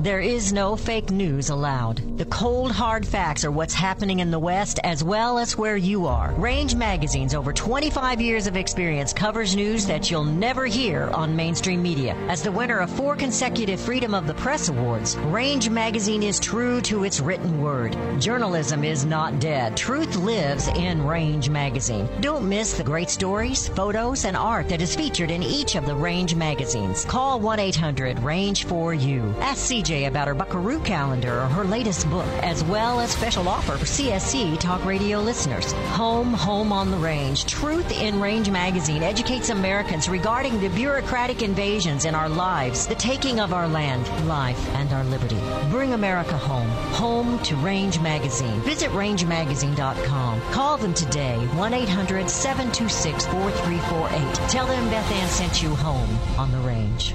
There 0.00 0.20
is 0.20 0.52
no 0.52 0.76
fake 0.76 1.10
news 1.10 1.50
allowed. 1.50 2.18
The 2.18 2.24
cold, 2.26 2.70
hard 2.70 3.04
facts 3.04 3.44
are 3.44 3.50
what's 3.50 3.74
happening 3.74 4.20
in 4.20 4.30
the 4.30 4.38
West 4.38 4.78
as 4.84 5.02
well 5.02 5.38
as 5.38 5.58
where 5.58 5.76
you 5.76 6.06
are. 6.06 6.32
Range 6.34 6.72
Magazine's 6.76 7.34
over 7.34 7.52
25 7.52 8.20
years 8.20 8.46
of 8.46 8.56
experience 8.56 9.12
covers 9.12 9.56
news 9.56 9.86
that 9.86 10.08
you'll 10.08 10.22
never 10.22 10.66
hear 10.66 11.08
on 11.08 11.34
mainstream 11.34 11.82
media. 11.82 12.14
As 12.28 12.44
the 12.44 12.52
winner 12.52 12.78
of 12.78 12.90
four 12.90 13.16
consecutive 13.16 13.80
Freedom 13.80 14.14
of 14.14 14.28
the 14.28 14.34
Press 14.34 14.68
Awards, 14.68 15.16
Range 15.16 15.68
Magazine 15.68 16.22
is 16.22 16.38
true 16.38 16.80
to 16.82 17.02
its 17.02 17.18
written 17.18 17.60
word. 17.60 17.96
Journalism 18.20 18.84
is 18.84 19.04
not 19.04 19.40
dead. 19.40 19.76
Truth 19.76 20.14
lives 20.14 20.68
in 20.68 21.04
Range 21.04 21.50
Magazine. 21.50 22.08
Don't 22.20 22.48
miss 22.48 22.74
the 22.74 22.84
great 22.84 23.10
stories, 23.10 23.66
photos, 23.66 24.26
and 24.26 24.36
art 24.36 24.68
that 24.68 24.80
is 24.80 24.94
featured 24.94 25.32
in 25.32 25.42
each 25.42 25.74
of 25.74 25.86
the 25.86 25.94
Range 25.96 26.36
magazines. 26.36 27.04
Call 27.04 27.40
1 27.40 27.58
800 27.58 28.20
Range 28.20 28.64
for 28.64 28.94
You. 28.94 29.34
Ask 29.40 29.68
CJ 29.72 29.87
about 29.88 30.28
her 30.28 30.34
Buckaroo 30.34 30.80
calendar 30.80 31.40
or 31.40 31.46
her 31.46 31.64
latest 31.64 32.08
book, 32.10 32.26
as 32.42 32.62
well 32.64 33.00
as 33.00 33.10
special 33.10 33.48
offer 33.48 33.76
for 33.76 33.84
CSC 33.84 34.58
Talk 34.60 34.84
Radio 34.84 35.20
listeners. 35.20 35.72
Home, 35.96 36.34
Home 36.34 36.72
on 36.72 36.90
the 36.90 36.96
Range. 36.96 37.44
Truth 37.46 37.90
in 37.92 38.20
Range 38.20 38.50
magazine 38.50 39.02
educates 39.02 39.48
Americans 39.48 40.08
regarding 40.08 40.60
the 40.60 40.68
bureaucratic 40.68 41.42
invasions 41.42 42.04
in 42.04 42.14
our 42.14 42.28
lives, 42.28 42.86
the 42.86 42.94
taking 42.94 43.40
of 43.40 43.52
our 43.52 43.66
land, 43.66 44.06
life, 44.28 44.58
and 44.74 44.92
our 44.92 45.04
liberty. 45.04 45.40
Bring 45.70 45.94
America 45.94 46.36
home. 46.36 46.68
Home 46.94 47.38
to 47.44 47.56
Range 47.56 47.98
Magazine. 48.00 48.60
Visit 48.60 48.90
rangemagazine.com. 48.90 50.40
Call 50.52 50.76
them 50.76 50.94
today, 50.94 51.36
1 51.36 51.74
800 51.74 52.28
726 52.28 53.26
4348. 53.26 54.50
Tell 54.50 54.66
them 54.66 54.90
Beth 54.90 55.10
Ann 55.12 55.28
sent 55.28 55.62
you 55.62 55.74
home 55.74 56.18
on 56.38 56.52
the 56.52 56.58
range. 56.58 57.14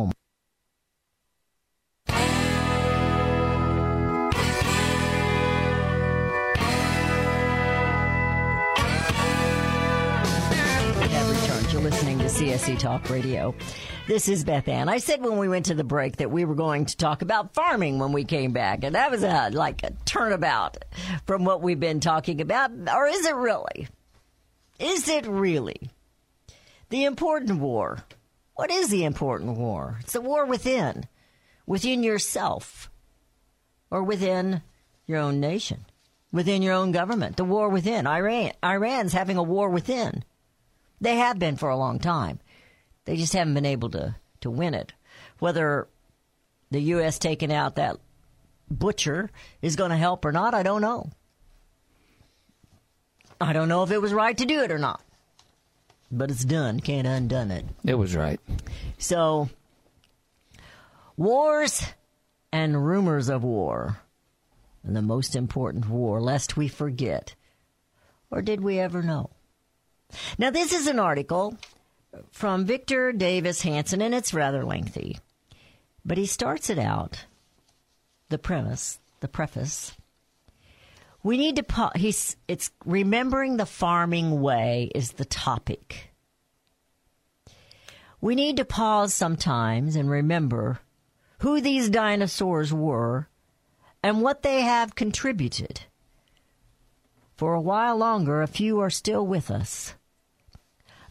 Listening 11.91 12.19
to 12.19 12.25
CSC 12.25 12.79
Talk 12.79 13.09
Radio. 13.09 13.53
This 14.07 14.29
is 14.29 14.45
Beth 14.45 14.69
Ann. 14.69 14.87
I 14.87 14.97
said 14.97 15.21
when 15.21 15.37
we 15.37 15.49
went 15.49 15.65
to 15.65 15.73
the 15.73 15.83
break 15.83 16.15
that 16.17 16.31
we 16.31 16.45
were 16.45 16.55
going 16.55 16.85
to 16.85 16.95
talk 16.95 17.21
about 17.21 17.53
farming 17.53 17.99
when 17.99 18.13
we 18.13 18.23
came 18.23 18.53
back, 18.53 18.85
and 18.85 18.95
that 18.95 19.11
was 19.11 19.23
a, 19.23 19.49
like 19.51 19.83
a 19.83 19.91
turnabout 20.05 20.77
from 21.27 21.43
what 21.43 21.61
we've 21.61 21.81
been 21.81 21.99
talking 21.99 22.39
about. 22.39 22.71
Or 22.71 23.07
is 23.07 23.25
it 23.25 23.35
really? 23.35 23.89
Is 24.79 25.09
it 25.09 25.27
really? 25.27 25.89
The 26.91 27.03
important 27.03 27.59
war. 27.59 28.05
What 28.55 28.71
is 28.71 28.87
the 28.87 29.03
important 29.03 29.57
war? 29.57 29.97
It's 29.99 30.13
the 30.13 30.21
war 30.21 30.45
within, 30.45 31.03
within 31.67 32.03
yourself, 32.03 32.89
or 33.91 34.01
within 34.01 34.61
your 35.07 35.19
own 35.19 35.41
nation, 35.41 35.85
within 36.31 36.61
your 36.61 36.73
own 36.73 36.93
government. 36.93 37.35
The 37.35 37.43
war 37.43 37.67
within. 37.67 38.07
Iran, 38.07 38.53
Iran's 38.63 39.11
having 39.11 39.35
a 39.35 39.43
war 39.43 39.69
within. 39.69 40.23
They 41.01 41.15
have 41.15 41.39
been 41.39 41.57
for 41.57 41.69
a 41.69 41.77
long 41.77 41.99
time. 41.99 42.39
They 43.05 43.17
just 43.17 43.33
haven't 43.33 43.55
been 43.55 43.65
able 43.65 43.89
to, 43.89 44.15
to 44.41 44.51
win 44.51 44.75
it. 44.75 44.93
Whether 45.39 45.87
the 46.69 46.79
U.S. 46.79 47.17
taking 47.17 47.51
out 47.51 47.75
that 47.75 47.97
butcher 48.69 49.31
is 49.61 49.75
going 49.75 49.89
to 49.89 49.97
help 49.97 50.23
or 50.23 50.31
not, 50.31 50.53
I 50.53 50.61
don't 50.61 50.81
know. 50.81 51.09
I 53.41 53.53
don't 53.53 53.67
know 53.67 53.81
if 53.81 53.91
it 53.91 54.01
was 54.01 54.13
right 54.13 54.37
to 54.37 54.45
do 54.45 54.61
it 54.61 54.71
or 54.71 54.77
not. 54.77 55.01
But 56.11 56.29
it's 56.29 56.45
done. 56.45 56.79
Can't 56.79 57.07
undone 57.07 57.49
it. 57.49 57.65
It 57.83 57.95
was 57.95 58.15
right. 58.15 58.39
So, 58.99 59.49
wars 61.17 61.81
and 62.51 62.85
rumors 62.85 63.29
of 63.29 63.43
war. 63.43 63.97
And 64.83 64.95
the 64.95 65.01
most 65.01 65.35
important 65.35 65.87
war, 65.87 66.21
lest 66.21 66.57
we 66.57 66.67
forget. 66.67 67.33
Or 68.29 68.41
did 68.41 68.61
we 68.61 68.79
ever 68.79 69.01
know? 69.01 69.31
Now, 70.37 70.49
this 70.49 70.73
is 70.73 70.87
an 70.87 70.99
article 70.99 71.57
from 72.31 72.65
Victor 72.65 73.11
Davis 73.11 73.61
Hanson, 73.61 74.01
and 74.01 74.13
it's 74.13 74.33
rather 74.33 74.63
lengthy. 74.63 75.19
But 76.03 76.17
he 76.17 76.25
starts 76.25 76.69
it 76.69 76.79
out, 76.79 77.25
the 78.29 78.37
premise, 78.37 78.99
the 79.19 79.27
preface. 79.27 79.93
We 81.23 81.37
need 81.37 81.57
to, 81.57 81.63
pa- 81.63 81.91
he's, 81.95 82.35
it's 82.47 82.71
remembering 82.85 83.57
the 83.57 83.65
farming 83.65 84.41
way 84.41 84.89
is 84.95 85.13
the 85.13 85.25
topic. 85.25 86.11
We 88.19 88.35
need 88.35 88.57
to 88.57 88.65
pause 88.65 89.13
sometimes 89.13 89.95
and 89.95 90.09
remember 90.09 90.79
who 91.39 91.61
these 91.61 91.89
dinosaurs 91.89 92.73
were 92.73 93.27
and 94.03 94.21
what 94.21 94.43
they 94.43 94.61
have 94.61 94.95
contributed. 94.95 95.81
For 97.35 97.53
a 97.53 97.61
while 97.61 97.97
longer, 97.97 98.41
a 98.41 98.47
few 98.47 98.79
are 98.79 98.91
still 98.91 99.25
with 99.25 99.49
us. 99.49 99.95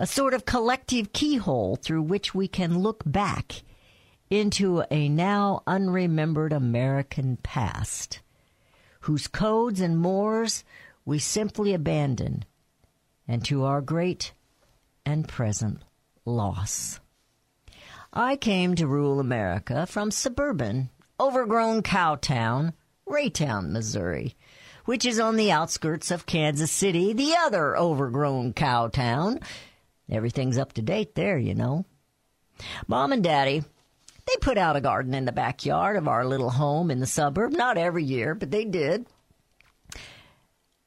A 0.01 0.07
sort 0.07 0.33
of 0.33 0.47
collective 0.47 1.13
keyhole 1.13 1.77
through 1.77 2.01
which 2.01 2.35
we 2.35 2.49
can 2.49 2.79
look 2.79 3.03
back 3.05 3.63
into 4.31 4.83
a 4.91 5.11
now 5.11 5.63
unremembered 5.67 6.55
American 6.55 7.37
past, 7.43 8.21
whose 9.01 9.27
codes 9.27 9.79
and 9.79 9.99
mores 9.99 10.65
we 11.05 11.19
simply 11.19 11.75
abandon, 11.75 12.47
and 13.29 13.45
to 13.45 13.65
our 13.65 13.83
great 13.83 14.33
and 15.05 15.29
present 15.29 15.83
loss. 16.25 16.99
I 18.11 18.37
came 18.37 18.75
to 18.77 18.87
rule 18.87 19.21
America 19.21 19.85
from 19.85 20.11
suburban, 20.11 20.89
overgrown 21.21 21.83
cow 21.83 22.15
town, 22.15 22.73
Raytown, 23.07 23.71
Missouri, 23.71 24.35
which 24.87 25.05
is 25.05 25.21
on 25.21 25.37
the 25.37 25.53
outskirts 25.53 26.11
of 26.11 26.25
Kansas 26.25 26.73
City, 26.73 27.13
the 27.13 27.35
other 27.39 27.77
overgrown 27.77 28.55
cow 28.55 28.89
town. 28.89 29.41
Everything's 30.11 30.59
up 30.59 30.73
to 30.75 30.83
date 30.83 31.15
there, 31.15 31.39
you 31.39 31.55
know. 31.55 31.85
Mom 32.87 33.13
and 33.13 33.23
Daddy, 33.23 33.63
they 34.27 34.37
put 34.41 34.59
out 34.59 34.77
a 34.77 34.81
garden 34.81 35.15
in 35.15 35.25
the 35.25 35.33
backyard 35.33 35.97
of 35.97 36.09
our 36.09 36.27
little 36.27 36.51
home 36.51 36.91
in 36.91 37.01
the 37.01 37.07
suburb. 37.07 37.53
Not 37.53 37.79
every 37.79 38.05
year, 38.05 38.35
but 38.35 38.51
they 38.51 38.65
did. 38.65 39.07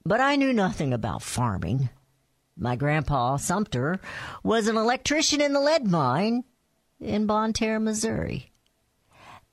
But 0.05 0.19
I 0.19 0.35
knew 0.35 0.53
nothing 0.53 0.93
about 0.93 1.23
farming. 1.23 1.89
My 2.57 2.75
grandpa, 2.75 3.37
Sumter, 3.37 3.99
was 4.43 4.67
an 4.67 4.77
electrician 4.77 5.41
in 5.41 5.53
the 5.53 5.59
lead 5.59 5.87
mine 5.87 6.43
in 6.99 7.25
Bonne 7.25 7.53
Terre, 7.53 7.79
Missouri. 7.79 8.51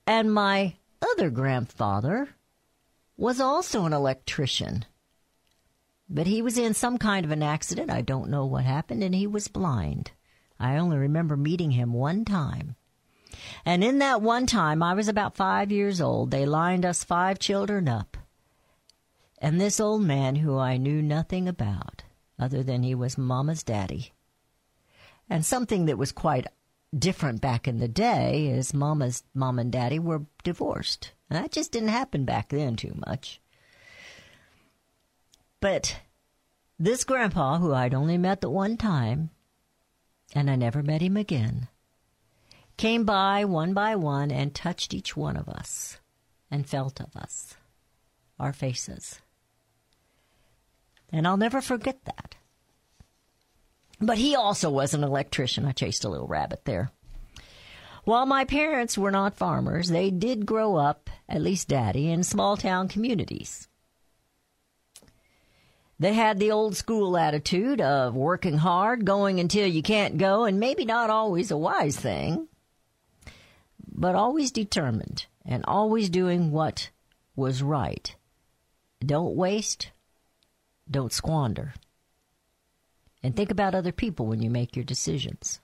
And 0.06 0.34
my 0.34 0.74
other 1.00 1.30
grandfather 1.30 2.28
was 3.16 3.40
also 3.40 3.86
an 3.86 3.92
electrician. 3.92 4.84
But 6.12 6.26
he 6.26 6.42
was 6.42 6.58
in 6.58 6.74
some 6.74 6.98
kind 6.98 7.24
of 7.24 7.30
an 7.30 7.42
accident. 7.42 7.88
I 7.88 8.00
don't 8.00 8.30
know 8.30 8.44
what 8.44 8.64
happened, 8.64 9.04
and 9.04 9.14
he 9.14 9.28
was 9.28 9.46
blind. 9.46 10.10
I 10.58 10.76
only 10.76 10.98
remember 10.98 11.36
meeting 11.36 11.70
him 11.70 11.92
one 11.92 12.24
time. 12.24 12.74
And 13.64 13.84
in 13.84 13.98
that 13.98 14.20
one 14.20 14.46
time, 14.46 14.82
I 14.82 14.94
was 14.94 15.08
about 15.08 15.36
five 15.36 15.70
years 15.70 16.00
old. 16.00 16.32
They 16.32 16.44
lined 16.44 16.84
us 16.84 17.04
five 17.04 17.38
children 17.38 17.88
up. 17.88 18.16
And 19.38 19.60
this 19.60 19.78
old 19.78 20.02
man, 20.02 20.36
who 20.36 20.58
I 20.58 20.76
knew 20.76 21.00
nothing 21.00 21.46
about, 21.46 22.02
other 22.38 22.64
than 22.64 22.82
he 22.82 22.94
was 22.94 23.16
Mama's 23.16 23.62
daddy, 23.62 24.12
and 25.28 25.46
something 25.46 25.86
that 25.86 25.96
was 25.96 26.10
quite 26.10 26.48
different 26.96 27.40
back 27.40 27.68
in 27.68 27.78
the 27.78 27.88
day 27.88 28.48
is 28.48 28.74
Mama's 28.74 29.22
mom 29.32 29.60
and 29.60 29.70
daddy 29.70 30.00
were 30.00 30.26
divorced. 30.42 31.12
And 31.30 31.38
that 31.38 31.52
just 31.52 31.70
didn't 31.70 31.90
happen 31.90 32.24
back 32.24 32.48
then 32.48 32.74
too 32.74 32.94
much. 33.06 33.40
But 35.60 36.00
this 36.78 37.04
grandpa, 37.04 37.58
who 37.58 37.74
I'd 37.74 37.94
only 37.94 38.16
met 38.16 38.40
the 38.40 38.48
one 38.48 38.76
time, 38.78 39.30
and 40.34 40.50
I 40.50 40.56
never 40.56 40.82
met 40.82 41.02
him 41.02 41.16
again, 41.16 41.68
came 42.78 43.04
by 43.04 43.44
one 43.44 43.74
by 43.74 43.96
one 43.96 44.30
and 44.30 44.54
touched 44.54 44.94
each 44.94 45.16
one 45.16 45.36
of 45.36 45.48
us 45.48 45.98
and 46.50 46.66
felt 46.66 47.00
of 47.00 47.14
us, 47.14 47.54
our 48.38 48.54
faces. 48.54 49.20
And 51.12 51.26
I'll 51.26 51.36
never 51.36 51.60
forget 51.60 52.04
that. 52.04 52.36
But 54.00 54.16
he 54.16 54.34
also 54.34 54.70
was 54.70 54.94
an 54.94 55.04
electrician. 55.04 55.66
I 55.66 55.72
chased 55.72 56.04
a 56.04 56.08
little 56.08 56.26
rabbit 56.26 56.64
there. 56.64 56.90
While 58.04 58.24
my 58.24 58.46
parents 58.46 58.96
were 58.96 59.10
not 59.10 59.36
farmers, 59.36 59.88
they 59.88 60.10
did 60.10 60.46
grow 60.46 60.76
up, 60.76 61.10
at 61.28 61.42
least 61.42 61.68
daddy, 61.68 62.10
in 62.10 62.22
small 62.22 62.56
town 62.56 62.88
communities. 62.88 63.68
They 66.00 66.14
had 66.14 66.38
the 66.38 66.50
old 66.50 66.76
school 66.76 67.18
attitude 67.18 67.78
of 67.78 68.16
working 68.16 68.56
hard, 68.56 69.04
going 69.04 69.38
until 69.38 69.66
you 69.66 69.82
can't 69.82 70.16
go, 70.16 70.44
and 70.44 70.58
maybe 70.58 70.86
not 70.86 71.10
always 71.10 71.50
a 71.50 71.58
wise 71.58 71.94
thing, 71.94 72.48
but 73.86 74.14
always 74.14 74.50
determined 74.50 75.26
and 75.44 75.62
always 75.68 76.08
doing 76.08 76.52
what 76.52 76.88
was 77.36 77.62
right. 77.62 78.16
Don't 79.04 79.36
waste, 79.36 79.90
don't 80.90 81.12
squander. 81.12 81.74
And 83.22 83.36
think 83.36 83.50
about 83.50 83.74
other 83.74 83.92
people 83.92 84.24
when 84.24 84.40
you 84.40 84.48
make 84.48 84.76
your 84.76 84.86
decisions. 84.86 85.60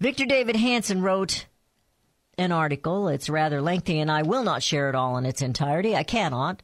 Victor 0.00 0.24
Davis 0.24 0.56
Hanson 0.56 1.02
wrote 1.02 1.44
an 2.38 2.52
article. 2.52 3.08
It's 3.08 3.28
rather 3.28 3.60
lengthy, 3.60 4.00
and 4.00 4.10
I 4.10 4.22
will 4.22 4.44
not 4.44 4.62
share 4.62 4.88
it 4.88 4.94
all 4.94 5.18
in 5.18 5.26
its 5.26 5.42
entirety. 5.42 5.94
I 5.94 6.04
cannot. 6.04 6.62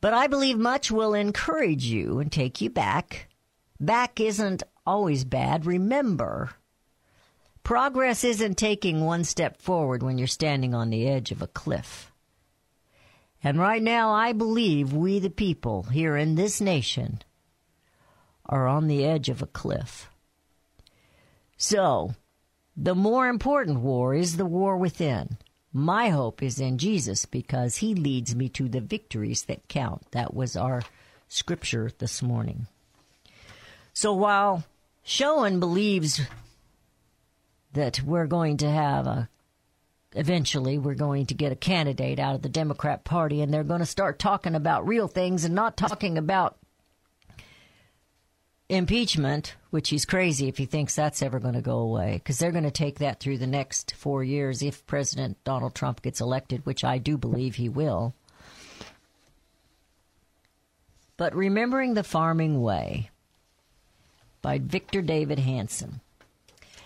But 0.00 0.14
I 0.14 0.26
believe 0.26 0.58
much 0.58 0.90
will 0.90 1.14
encourage 1.14 1.84
you 1.84 2.18
and 2.18 2.32
take 2.32 2.60
you 2.60 2.70
back. 2.70 3.28
Back 3.78 4.20
isn't 4.20 4.62
always 4.86 5.24
bad. 5.24 5.66
Remember, 5.66 6.50
progress 7.62 8.24
isn't 8.24 8.56
taking 8.56 9.04
one 9.04 9.24
step 9.24 9.60
forward 9.60 10.02
when 10.02 10.18
you're 10.18 10.26
standing 10.26 10.74
on 10.74 10.90
the 10.90 11.06
edge 11.06 11.30
of 11.30 11.42
a 11.42 11.46
cliff. 11.46 12.10
And 13.42 13.58
right 13.58 13.82
now, 13.82 14.12
I 14.12 14.32
believe 14.32 14.92
we, 14.92 15.18
the 15.18 15.30
people 15.30 15.84
here 15.84 16.16
in 16.16 16.34
this 16.34 16.60
nation, 16.60 17.22
are 18.44 18.66
on 18.66 18.86
the 18.86 19.04
edge 19.04 19.28
of 19.28 19.40
a 19.40 19.46
cliff. 19.46 20.10
So, 21.56 22.14
the 22.76 22.94
more 22.94 23.28
important 23.28 23.80
war 23.80 24.14
is 24.14 24.36
the 24.36 24.46
war 24.46 24.76
within. 24.76 25.38
My 25.72 26.08
hope 26.08 26.42
is 26.42 26.58
in 26.58 26.78
Jesus 26.78 27.26
because 27.26 27.76
he 27.76 27.94
leads 27.94 28.34
me 28.34 28.48
to 28.50 28.68
the 28.68 28.80
victories 28.80 29.44
that 29.44 29.68
count. 29.68 30.10
That 30.10 30.34
was 30.34 30.56
our 30.56 30.82
scripture 31.28 31.92
this 31.98 32.22
morning. 32.22 32.66
So 33.92 34.12
while 34.12 34.64
Schoen 35.04 35.60
believes 35.60 36.20
that 37.72 38.02
we're 38.02 38.26
going 38.26 38.56
to 38.58 38.70
have 38.70 39.06
a 39.06 39.28
eventually 40.12 40.76
we're 40.76 40.94
going 40.94 41.26
to 41.26 41.34
get 41.34 41.52
a 41.52 41.56
candidate 41.56 42.18
out 42.18 42.34
of 42.34 42.42
the 42.42 42.48
Democrat 42.48 43.04
Party 43.04 43.42
and 43.42 43.54
they're 43.54 43.62
going 43.62 43.78
to 43.78 43.86
start 43.86 44.18
talking 44.18 44.56
about 44.56 44.88
real 44.88 45.06
things 45.06 45.44
and 45.44 45.54
not 45.54 45.76
talking 45.76 46.18
about 46.18 46.56
impeachment, 48.70 49.56
which 49.70 49.88
he's 49.88 50.04
crazy 50.04 50.48
if 50.48 50.56
he 50.56 50.64
thinks 50.64 50.94
that's 50.94 51.22
ever 51.22 51.40
going 51.40 51.54
to 51.54 51.60
go 51.60 51.78
away, 51.78 52.14
because 52.14 52.38
they're 52.38 52.52
going 52.52 52.64
to 52.64 52.70
take 52.70 53.00
that 53.00 53.18
through 53.18 53.38
the 53.38 53.46
next 53.46 53.94
four 53.96 54.22
years 54.22 54.62
if 54.62 54.86
President 54.86 55.42
Donald 55.44 55.74
Trump 55.74 56.02
gets 56.02 56.20
elected, 56.20 56.64
which 56.64 56.84
I 56.84 56.98
do 56.98 57.18
believe 57.18 57.56
he 57.56 57.68
will. 57.68 58.14
But 61.16 61.34
Remembering 61.34 61.94
the 61.94 62.04
Farming 62.04 62.62
Way 62.62 63.10
by 64.40 64.58
Victor 64.58 65.02
Davis 65.02 65.40
Hanson. 65.40 66.00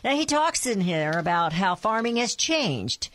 Now 0.03 0.17
he 0.17 0.27
talks 0.27 0.67
in 0.67 0.81
here 0.81 1.13
about 1.13 1.53
how 1.53 1.75
farming 1.75 2.17
has 2.17 2.35
changed. 2.35 3.11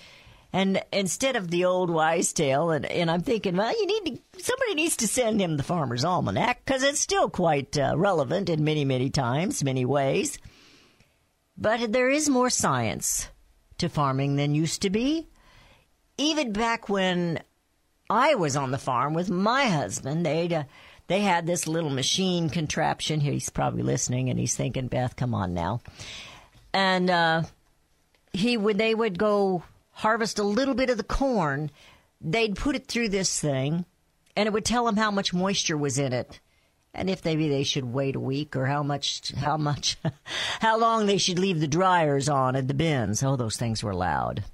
And 0.52 0.82
instead 0.92 1.36
of 1.36 1.52
the 1.52 1.66
old 1.66 1.90
wise 1.92 2.34
tale, 2.34 2.72
and, 2.72 2.86
and 2.86 3.12
I'm 3.12 3.22
thinking, 3.22 3.56
well, 3.56 3.72
you 3.72 3.86
need 3.86 4.22
to, 4.34 4.44
somebody 4.44 4.74
needs 4.76 4.98
to 4.98 5.08
send 5.08 5.40
him 5.40 5.58
the 5.58 5.64
Farmer's 5.64 6.04
Almanac 6.04 6.66
because 6.66 6.82
it's 6.82 7.00
still 7.00 7.30
quite 7.30 7.78
uh, 7.78 7.94
relevant 7.96 8.50
in 8.50 8.64
many, 8.64 8.84
many 8.84 9.12
times, 9.12 9.64
many 9.64 9.86
ways. 9.86 10.40
But 11.56 11.92
there 11.92 12.10
is 12.10 12.30
more 12.30 12.50
science 12.50 13.28
to 13.78 13.90
farming 13.90 14.38
than 14.38 14.56
used 14.56 14.82
to 14.82 14.90
be. 14.90 15.28
Even 16.18 16.52
back 16.52 16.90
when 16.90 17.44
I 18.10 18.34
was 18.36 18.56
on 18.56 18.72
the 18.72 18.78
farm 18.80 19.14
with 19.14 19.30
my 19.30 19.66
husband, 19.66 20.26
they'd, 20.26 20.52
uh, 20.52 20.64
they 21.08 21.22
had 21.22 21.46
this 21.46 21.68
little 21.68 21.92
machine 21.92 22.50
contraption. 22.50 23.20
He's 23.20 23.50
probably 23.50 23.84
listening 23.84 24.30
and 24.30 24.40
he's 24.40 24.56
thinking, 24.56 24.88
Beth, 24.88 25.16
come 25.16 25.36
on 25.36 25.54
now. 25.54 25.82
And, 26.74 27.10
uh, 27.10 27.44
he 28.34 28.58
would, 28.58 28.78
they 28.78 28.94
would 28.94 29.18
go 29.18 29.64
harvest 30.00 30.40
a 30.40 30.44
little 30.44 30.76
bit 30.76 30.90
of 30.90 30.96
the 30.96 31.04
corn, 31.04 31.70
they'd 32.22 32.56
put 32.56 32.76
it 32.76 32.88
through 32.88 33.10
this 33.10 33.38
thing, 33.38 33.86
and 34.36 34.48
it 34.48 34.54
would 34.54 34.64
tell 34.64 34.86
them 34.86 34.96
how 34.96 35.12
much 35.12 35.34
moisture 35.34 35.78
was 35.78 36.00
in 36.00 36.14
it, 36.14 36.40
and 36.94 37.10
if 37.10 37.26
maybe 37.26 37.50
they 37.50 37.64
should 37.64 37.84
wait 37.84 38.16
a 38.16 38.20
week 38.20 38.56
or 38.56 38.66
how 38.66 38.82
much, 38.82 39.34
how 39.36 39.58
much, 39.58 39.98
how 40.62 40.78
long 40.78 41.06
they 41.06 41.18
should 41.18 41.38
leave 41.38 41.60
the 41.60 41.68
dryers 41.68 42.30
on 42.30 42.56
at 42.56 42.70
the 42.70 42.74
bins. 42.74 43.22
Oh, 43.22 43.36
those 43.36 43.58
things 43.58 43.84
were 43.84 43.94
loud. 43.94 44.46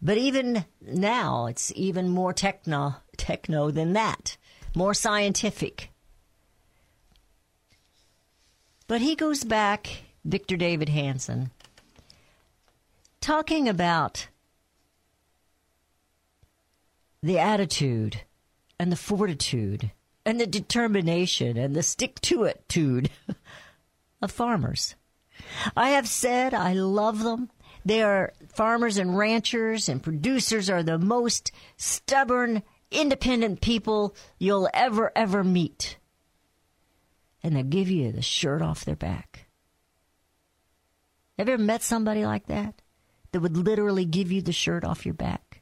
But 0.00 0.18
even 0.18 0.64
now, 0.80 1.46
it's 1.46 1.72
even 1.74 2.08
more 2.08 2.32
techno, 2.32 2.94
techno 3.16 3.72
than 3.72 3.92
that, 3.94 4.36
more 4.76 4.94
scientific. 4.94 5.90
But 8.86 9.00
he 9.00 9.16
goes 9.16 9.42
back, 9.42 10.04
Victor 10.24 10.56
Davis 10.56 10.90
Hanson, 10.90 11.50
talking 13.20 13.68
about 13.68 14.28
the 17.22 17.38
attitude 17.38 18.22
and 18.78 18.92
the 18.92 18.96
fortitude 18.96 19.90
and 20.24 20.40
the 20.40 20.46
determination 20.46 21.56
and 21.56 21.74
the 21.74 21.82
stick 21.82 22.20
to 22.20 22.44
it 22.44 22.64
tude 22.68 23.10
of 24.22 24.30
farmers. 24.30 24.94
I 25.76 25.90
have 25.90 26.08
said 26.08 26.54
I 26.54 26.72
love 26.74 27.22
them. 27.22 27.50
They 27.84 28.02
are 28.02 28.32
farmers 28.52 28.98
and 28.98 29.16
ranchers 29.16 29.88
and 29.88 30.02
producers 30.02 30.68
are 30.68 30.82
the 30.82 30.98
most 30.98 31.52
stubborn, 31.76 32.62
independent 32.90 33.60
people 33.60 34.14
you'll 34.38 34.68
ever, 34.74 35.12
ever 35.16 35.42
meet. 35.42 35.96
And 37.42 37.56
they'll 37.56 37.64
give 37.64 37.88
you 37.88 38.12
the 38.12 38.22
shirt 38.22 38.62
off 38.62 38.84
their 38.84 38.96
back. 38.96 39.46
Have 41.38 41.48
you 41.48 41.54
ever 41.54 41.62
met 41.62 41.82
somebody 41.82 42.26
like 42.26 42.46
that? 42.46 42.82
That 43.32 43.40
would 43.40 43.56
literally 43.56 44.04
give 44.04 44.32
you 44.32 44.42
the 44.42 44.52
shirt 44.52 44.84
off 44.84 45.04
your 45.04 45.14
back? 45.14 45.60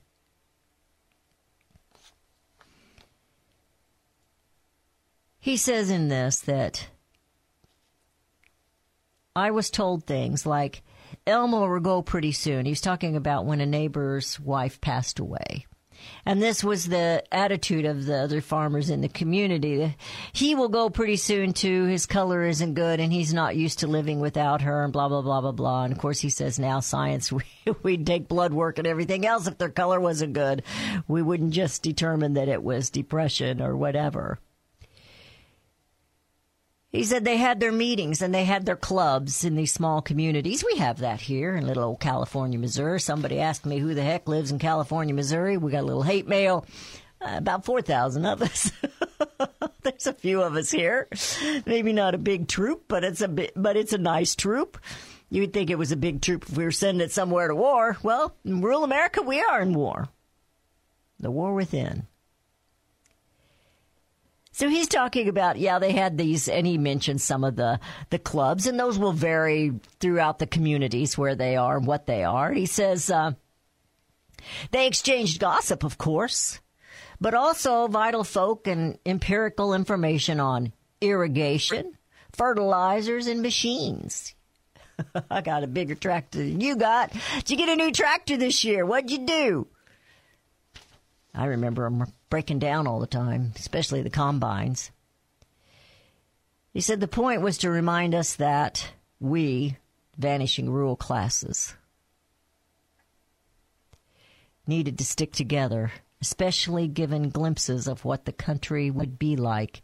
He 5.41 5.57
says 5.57 5.91
in 5.91 6.09
this 6.09 6.41
that 6.41 6.89
I 9.37 9.51
was 9.51 9.71
told 9.71 10.05
things 10.05 10.47
like, 10.47 10.83
Elmo 11.27 11.69
will 11.69 11.81
go 11.81 12.03
pretty 12.03 12.33
soon. 12.33 12.67
He's 12.67 12.81
talking 12.81 13.17
about 13.17 13.47
when 13.47 13.61
a 13.61 13.67
neighbor's 13.67 14.41
wife 14.41 14.81
passed 14.81 15.19
away. 15.19 15.67
And 16.25 16.43
this 16.43 16.65
was 16.65 16.87
the 16.87 17.23
attitude 17.31 17.85
of 17.85 18.05
the 18.05 18.17
other 18.17 18.41
farmers 18.41 18.91
in 18.91 19.01
the 19.01 19.09
community. 19.09 19.97
He 20.33 20.55
will 20.55 20.69
go 20.69 20.91
pretty 20.91 21.17
soon 21.17 21.53
too. 21.53 21.85
His 21.85 22.07
color 22.07 22.45
isn't 22.45 22.75
good 22.75 22.99
and 22.99 23.13
he's 23.13 23.33
not 23.33 23.57
used 23.57 23.81
to 23.81 23.87
living 23.87 24.21
without 24.21 24.63
her 24.63 24.83
and 24.85 24.93
blah, 24.93 25.09
blah, 25.09 25.23
blah, 25.23 25.41
blah, 25.41 25.53
blah. 25.53 25.85
And 25.85 25.93
of 25.93 25.99
course 25.99 26.21
he 26.21 26.31
says 26.31 26.59
now 26.59 26.81
science, 26.81 27.31
we, 27.33 27.45
we'd 27.83 28.07
take 28.07 28.29
blood 28.29 28.53
work 28.53 28.79
and 28.79 28.87
everything 28.87 29.25
else 29.25 29.47
if 29.47 29.59
their 29.59 29.71
color 29.71 30.01
wasn't 30.01 30.33
good. 30.33 30.63
We 31.07 31.23
wouldn't 31.23 31.53
just 31.53 31.83
determine 31.83 32.35
that 32.35 32.49
it 32.49 32.63
was 32.63 32.91
depression 32.91 33.63
or 33.63 33.77
whatever. 33.77 34.39
He 36.93 37.05
said 37.05 37.25
they 37.25 37.37
had 37.37 37.61
their 37.61 37.73
meetings 37.73 38.23
and 38.23 38.35
they 38.35 38.45
had 38.45 38.65
their 38.65 38.77
clubs 38.77 39.45
in 39.45 39.57
these 39.57 39.73
small 39.73 40.01
communities. 40.01 40.65
We 40.65 40.79
have 40.79 40.99
that 40.99 41.21
here 41.21 41.57
in 41.57 41.67
little 41.67 41.85
old 41.85 42.01
California, 42.01 42.59
Missouri. 42.59 43.01
Somebody 43.01 43.41
asked 43.41 43.67
me 43.67 43.79
who 43.79 43.95
the 43.95 44.03
heck 44.03 44.29
lives 44.29 44.51
in 44.51 44.59
California, 44.59 45.15
Missouri. 45.15 45.57
We 45.57 45.73
got 45.73 45.83
a 45.83 45.87
little 45.87 46.03
hate 46.03 46.29
mail. 46.29 46.65
Uh, 47.21 47.35
about 47.39 47.65
4,000 47.65 48.27
of 48.27 48.43
us. 48.43 48.71
There's 49.83 50.07
a 50.07 50.13
few 50.13 50.43
of 50.43 50.55
us 50.55 50.71
here. 50.71 51.09
Maybe 51.65 51.93
not 51.93 52.15
a 52.15 52.19
big 52.19 52.47
troop, 52.47 52.85
but 52.89 53.05
it's 53.05 53.21
a 53.21 53.29
bit, 53.29 53.53
but 53.57 53.77
it's 53.77 53.93
a 53.93 53.99
nice 53.99 54.35
troop. 54.35 54.79
You 55.29 55.43
would 55.43 55.53
think 55.53 55.71
it 55.71 55.79
was 55.79 55.93
a 55.93 55.97
big 55.97 56.21
troop 56.21 56.45
if 56.49 56.57
we 56.57 56.65
were 56.65 56.73
sending 56.73 57.05
it 57.05 57.13
somewhere 57.13 57.49
to 57.49 57.55
war. 57.55 57.97
Well, 58.03 58.35
in 58.45 58.61
rural 58.61 58.85
America, 58.85 59.23
we 59.23 59.41
are 59.41 59.61
in 59.61 59.75
war. 59.75 60.09
The 61.19 61.31
war 61.31 61.55
within. 61.55 62.07
So 64.57 64.71
he's 64.71 64.89
talking 64.89 65.29
about, 65.29 65.59
yeah, 65.59 65.79
they 65.79 65.93
had 65.93 66.17
these, 66.17 66.49
and 66.49 66.67
he 66.67 66.79
mentioned 66.79 67.21
some 67.21 67.45
of 67.45 67.57
the, 67.57 67.79
the 68.09 68.19
clubs, 68.19 68.67
and 68.67 68.81
those 68.81 68.99
will 68.99 69.13
vary 69.13 69.71
throughout 70.01 70.39
the 70.39 70.47
communities 70.47 71.19
where 71.19 71.35
they 71.35 71.57
are 71.57 71.77
and 71.77 71.87
what 71.87 72.07
they 72.07 72.25
are. 72.25 72.51
He 72.55 72.65
says, 72.65 73.11
uh, 73.11 73.33
they 74.71 74.87
exchanged 74.87 75.41
gossip, 75.41 75.85
of 75.85 75.99
course, 75.99 76.59
but 77.21 77.35
also 77.35 77.87
vital 77.87 78.25
folk 78.25 78.67
and 78.67 78.99
empirical 79.05 79.75
information 79.75 80.41
on 80.41 80.73
irrigation, 81.03 81.93
fertilizers, 82.33 83.27
and 83.27 83.43
machines. 83.43 84.35
I 85.31 85.43
got 85.43 85.65
a 85.65 85.67
bigger 85.67 85.97
tractor 85.97 86.39
than 86.39 86.63
you 86.63 86.77
got. 86.77 87.13
Did 87.45 87.51
you 87.51 87.57
get 87.59 87.69
a 87.69 87.77
new 87.77 87.93
tractor 87.93 88.39
this 88.39 88.65
year? 88.65 88.87
What'd 88.87 89.11
you 89.11 89.27
do? 89.27 89.67
I 91.35 91.45
remember 91.45 91.83
them 91.83 92.07
breaking 92.29 92.59
down 92.59 92.87
all 92.87 93.01
the 93.01 93.07
time, 93.07 93.53
especially 93.57 94.03
the 94.03 94.11
combines. 94.11 94.91
He 96.73 96.81
said 96.81 97.01
the 97.01 97.09
point 97.09 97.41
was 97.41 97.59
to 97.59 97.71
remind 97.71 98.15
us 98.15 98.37
that 98.37 98.93
we, 99.19 99.79
vanishing 100.19 100.71
rural 100.71 100.97
classes, 100.97 101.75
needed 104.67 104.99
to 104.99 105.05
stick 105.05 105.33
together, 105.33 105.93
especially 106.21 106.89
given 106.89 107.31
glimpses 107.31 107.87
of 107.87 108.05
what 108.05 108.25
the 108.25 108.33
country 108.33 108.91
would 108.91 109.19
be 109.19 109.37
like 109.37 109.83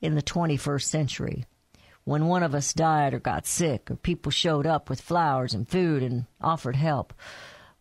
in 0.00 0.14
the 0.14 0.22
21st 0.22 0.84
century. 0.84 1.44
When 2.04 2.26
one 2.26 2.42
of 2.42 2.54
us 2.54 2.74
died 2.74 3.14
or 3.14 3.20
got 3.20 3.46
sick, 3.46 3.90
or 3.90 3.96
people 3.96 4.30
showed 4.30 4.66
up 4.66 4.90
with 4.90 5.00
flowers 5.00 5.54
and 5.54 5.68
food 5.68 6.02
and 6.02 6.26
offered 6.40 6.76
help, 6.76 7.14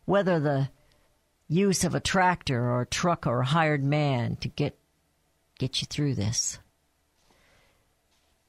whether 0.05 0.39
the 0.39 0.69
use 1.53 1.83
of 1.83 1.95
a 1.95 1.99
tractor 1.99 2.59
or 2.59 2.81
a 2.81 2.85
truck 2.85 3.27
or 3.27 3.41
a 3.41 3.45
hired 3.45 3.83
man 3.83 4.35
to 4.37 4.47
get 4.47 4.77
get 5.59 5.81
you 5.81 5.87
through 5.87 6.15
this. 6.15 6.59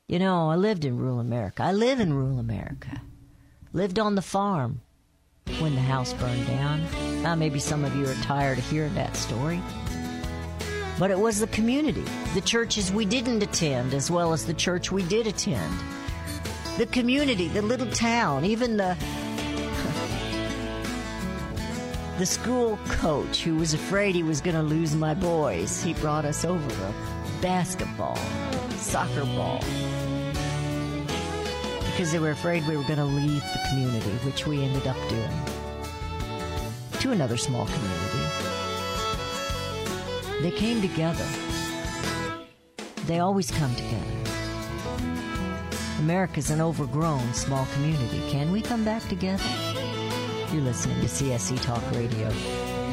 You 0.09 0.19
know, 0.19 0.51
I 0.51 0.57
lived 0.57 0.85
in 0.85 0.99
rural 0.99 1.21
America. 1.21 1.63
I 1.63 1.73
live 1.73 2.01
in 2.01 2.13
rural 2.13 2.39
America. 2.39 3.01
Lived 3.73 3.99
on 3.99 4.15
the 4.15 4.23
farm 4.23 4.81
when 5.59 5.75
the 5.75 5.81
house 5.81 6.13
burned 6.15 6.47
down. 6.47 6.83
Now, 7.23 7.35
maybe 7.35 7.59
some 7.59 7.85
of 7.85 7.95
you 7.97 8.07
are 8.07 8.15
tired 8.15 8.59
of 8.59 8.69
hearing 8.69 8.95
that 8.95 9.17
story. 9.17 9.61
But 10.99 11.11
it 11.11 11.19
was 11.19 11.41
the 11.41 11.49
community, 11.49 12.05
the 12.35 12.41
churches 12.41 12.93
we 12.93 13.05
didn't 13.05 13.43
attend, 13.43 13.95
as 13.95 14.11
well 14.11 14.33
as 14.33 14.47
the 14.47 14.55
church 14.55 14.93
we 14.93 15.03
did 15.05 15.27
attend. 15.27 15.75
The 16.79 16.87
community, 16.87 17.49
the 17.49 17.63
little 17.63 17.91
town, 17.91 18.45
even 18.45 18.77
the 18.77 18.97
the 22.19 22.27
school 22.27 22.79
coach 22.87 23.43
who 23.43 23.57
was 23.57 23.75
afraid 23.75 24.15
he 24.15 24.23
was 24.23 24.41
going 24.41 24.55
to 24.55 24.63
lose 24.63 24.95
my 24.95 25.15
boys. 25.15 25.83
He 25.83 25.95
brought 25.95 26.25
us 26.25 26.45
over 26.45 26.71
a 26.85 26.95
basketball, 27.43 28.17
soccer 28.77 29.25
ball, 29.25 29.59
because 31.87 32.13
they 32.13 32.21
were 32.21 32.31
afraid 32.31 32.67
we 32.69 32.77
were 32.77 32.85
going 32.85 32.99
to 32.99 33.05
leave 33.05 33.43
the 33.43 33.61
community, 33.69 34.11
which 34.25 34.47
we 34.47 34.63
ended 34.63 34.87
up 34.87 34.97
doing, 35.09 35.29
to 37.01 37.11
another 37.11 37.37
small 37.37 37.67
community. 37.67 38.19
They 40.41 40.53
came 40.53 40.81
together. 40.81 41.27
They 43.07 43.19
always 43.19 43.51
come 43.51 43.75
together. 43.75 44.05
America's 45.99 46.51
an 46.51 46.61
overgrown 46.61 47.35
small 47.35 47.67
community. 47.75 48.21
Can 48.31 48.53
we 48.53 48.63
come 48.63 48.85
back 48.85 49.03
together? 49.09 49.43
You're 50.55 50.63
listening 50.63 51.01
to 51.01 51.09
CSC 51.09 51.61
Talk 51.65 51.83
Radio. 51.97 52.33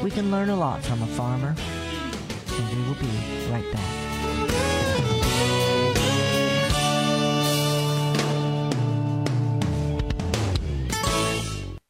We 0.01 0.09
can 0.09 0.31
learn 0.31 0.49
a 0.49 0.55
lot 0.55 0.83
from 0.83 1.03
a 1.03 1.05
farmer, 1.05 1.49
and 1.49 2.75
we 2.75 2.87
will 2.87 2.95
be 2.95 3.05
right 3.51 3.71
back. 3.71 4.01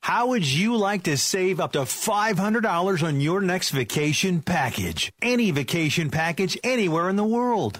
How 0.02 0.28
would 0.28 0.46
you 0.46 0.76
like 0.76 1.04
to 1.04 1.16
save 1.16 1.62
up 1.62 1.72
to 1.72 1.84
$500 1.84 3.08
on 3.08 3.22
your 3.22 3.40
next 3.40 3.70
vacation 3.70 4.42
package? 4.42 5.14
Any 5.22 5.52
vacation 5.52 6.10
package 6.10 6.58
anywhere 6.66 7.08
in 7.08 7.16
the 7.16 7.24
world. 7.24 7.80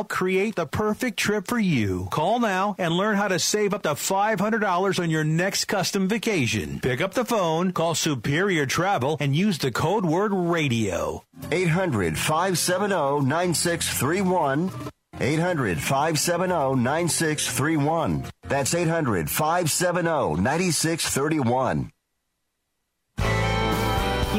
create 0.03 0.55
the 0.55 0.65
perfect 0.65 1.17
trip 1.17 1.47
for 1.47 1.59
you. 1.59 2.07
Call 2.11 2.39
now 2.39 2.75
and 2.77 2.93
learn 2.93 3.15
how 3.15 3.27
to 3.27 3.39
save 3.39 3.73
up 3.73 3.83
to 3.83 3.89
$500 3.89 4.99
on 4.99 5.09
your 5.09 5.23
next 5.23 5.65
custom 5.65 6.07
vacation. 6.07 6.79
Pick 6.79 7.01
up 7.01 7.13
the 7.13 7.25
phone, 7.25 7.71
call 7.71 7.95
Superior 7.95 8.65
Travel, 8.65 9.17
and 9.19 9.35
use 9.35 9.57
the 9.57 9.71
code 9.71 10.05
word 10.05 10.33
radio. 10.33 11.23
800 11.51 12.17
570 12.17 13.25
9631. 13.25 14.71
800 15.19 15.79
570 15.79 16.81
9631. 16.81 18.25
That's 18.43 18.73
800 18.73 19.29
570 19.29 20.41
9631. 20.41 21.91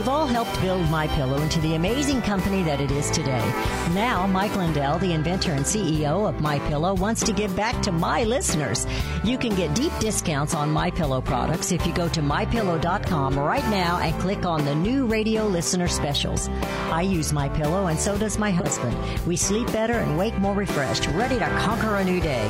You've 0.02 0.08
all 0.08 0.26
helped 0.26 0.60
build 0.60 0.90
My 0.90 1.06
Pillow 1.06 1.40
into 1.42 1.60
the 1.60 1.76
amazing 1.76 2.22
company 2.22 2.64
that 2.64 2.80
it 2.80 2.90
is 2.90 3.08
today. 3.12 3.38
Now, 3.94 4.26
Mike 4.26 4.56
Lindell, 4.56 4.98
the 4.98 5.12
inventor 5.12 5.52
and 5.52 5.64
CEO 5.64 6.28
of 6.28 6.40
My 6.40 6.58
Pillow, 6.68 6.92
wants 6.92 7.22
to 7.22 7.32
give 7.32 7.54
back 7.54 7.80
to 7.82 7.92
my 7.92 8.24
listeners. 8.24 8.84
You 9.22 9.38
can 9.38 9.54
get 9.54 9.76
deep 9.76 9.92
discounts 10.00 10.56
on 10.56 10.72
My 10.72 10.90
Pillow 10.90 11.20
products 11.20 11.70
if 11.70 11.86
you 11.86 11.94
go 11.94 12.08
to 12.08 12.20
mypillow.com 12.20 13.38
right 13.38 13.64
now 13.70 14.00
and 14.00 14.20
click 14.20 14.44
on 14.44 14.64
the 14.64 14.74
new 14.74 15.06
radio 15.06 15.46
listener 15.46 15.86
specials. 15.86 16.48
I 16.90 17.02
use 17.02 17.32
My 17.32 17.48
Pillow 17.50 17.86
and 17.86 17.96
so 17.96 18.18
does 18.18 18.38
my 18.38 18.50
husband. 18.50 18.96
We 19.24 19.36
sleep 19.36 19.70
better 19.70 20.00
and 20.00 20.18
wake 20.18 20.36
more 20.38 20.54
refreshed, 20.54 21.06
ready 21.10 21.38
to 21.38 21.46
conquer 21.60 21.94
a 21.94 22.04
new 22.04 22.20
day. 22.20 22.44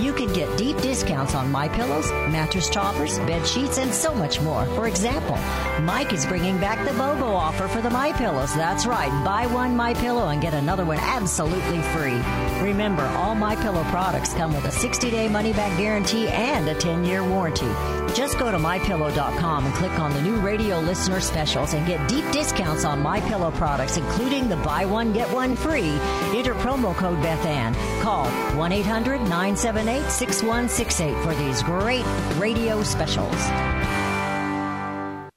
You 0.00 0.12
can 0.12 0.32
get 0.32 0.58
deep 0.58 0.76
discounts 0.78 1.36
on 1.36 1.52
My 1.52 1.68
Pillows, 1.68 2.10
mattress 2.32 2.68
toppers, 2.68 3.20
bed 3.20 3.46
sheets, 3.46 3.78
and 3.78 3.94
so 3.94 4.12
much 4.12 4.40
more. 4.40 4.64
For 4.74 4.88
example, 4.88 5.36
Mike 5.82 6.12
is 6.12 6.26
bringing 6.26 6.58
back 6.58 6.84
the 6.84 6.95
BOGO 6.96 7.34
offer 7.34 7.68
for 7.68 7.82
the 7.82 7.90
My 7.90 8.12
Pillows. 8.12 8.54
That's 8.54 8.86
right. 8.86 9.10
Buy 9.24 9.46
one 9.46 9.76
My 9.76 9.92
Pillow 9.94 10.28
and 10.28 10.40
get 10.40 10.54
another 10.54 10.84
one 10.84 10.98
absolutely 10.98 11.82
free. 11.92 12.20
Remember, 12.66 13.02
all 13.18 13.34
My 13.34 13.54
Pillow 13.56 13.82
products 13.84 14.32
come 14.32 14.54
with 14.54 14.64
a 14.64 14.68
60-day 14.68 15.28
money-back 15.28 15.76
guarantee 15.78 16.28
and 16.28 16.66
a 16.68 16.74
10-year 16.74 17.22
warranty. 17.22 17.68
Just 18.14 18.38
go 18.38 18.50
to 18.50 18.56
mypillow.com 18.56 19.66
and 19.66 19.74
click 19.74 19.98
on 19.98 20.14
the 20.14 20.22
new 20.22 20.36
radio 20.36 20.80
listener 20.80 21.20
specials 21.20 21.74
and 21.74 21.86
get 21.86 22.08
deep 22.08 22.24
discounts 22.32 22.86
on 22.86 23.02
My 23.02 23.20
Pillow 23.20 23.50
products, 23.50 23.98
including 23.98 24.48
the 24.48 24.56
buy 24.56 24.86
one 24.86 25.12
get 25.12 25.30
one 25.30 25.54
free. 25.54 25.98
Enter 26.34 26.54
promo 26.54 26.96
code 26.96 27.20
Beth 27.22 27.44
Ann. 27.44 27.74
Call 28.02 28.24
1-800-978-6168 28.56 31.22
for 31.22 31.34
these 31.34 31.62
great 31.62 32.06
radio 32.38 32.82
specials. 32.82 33.36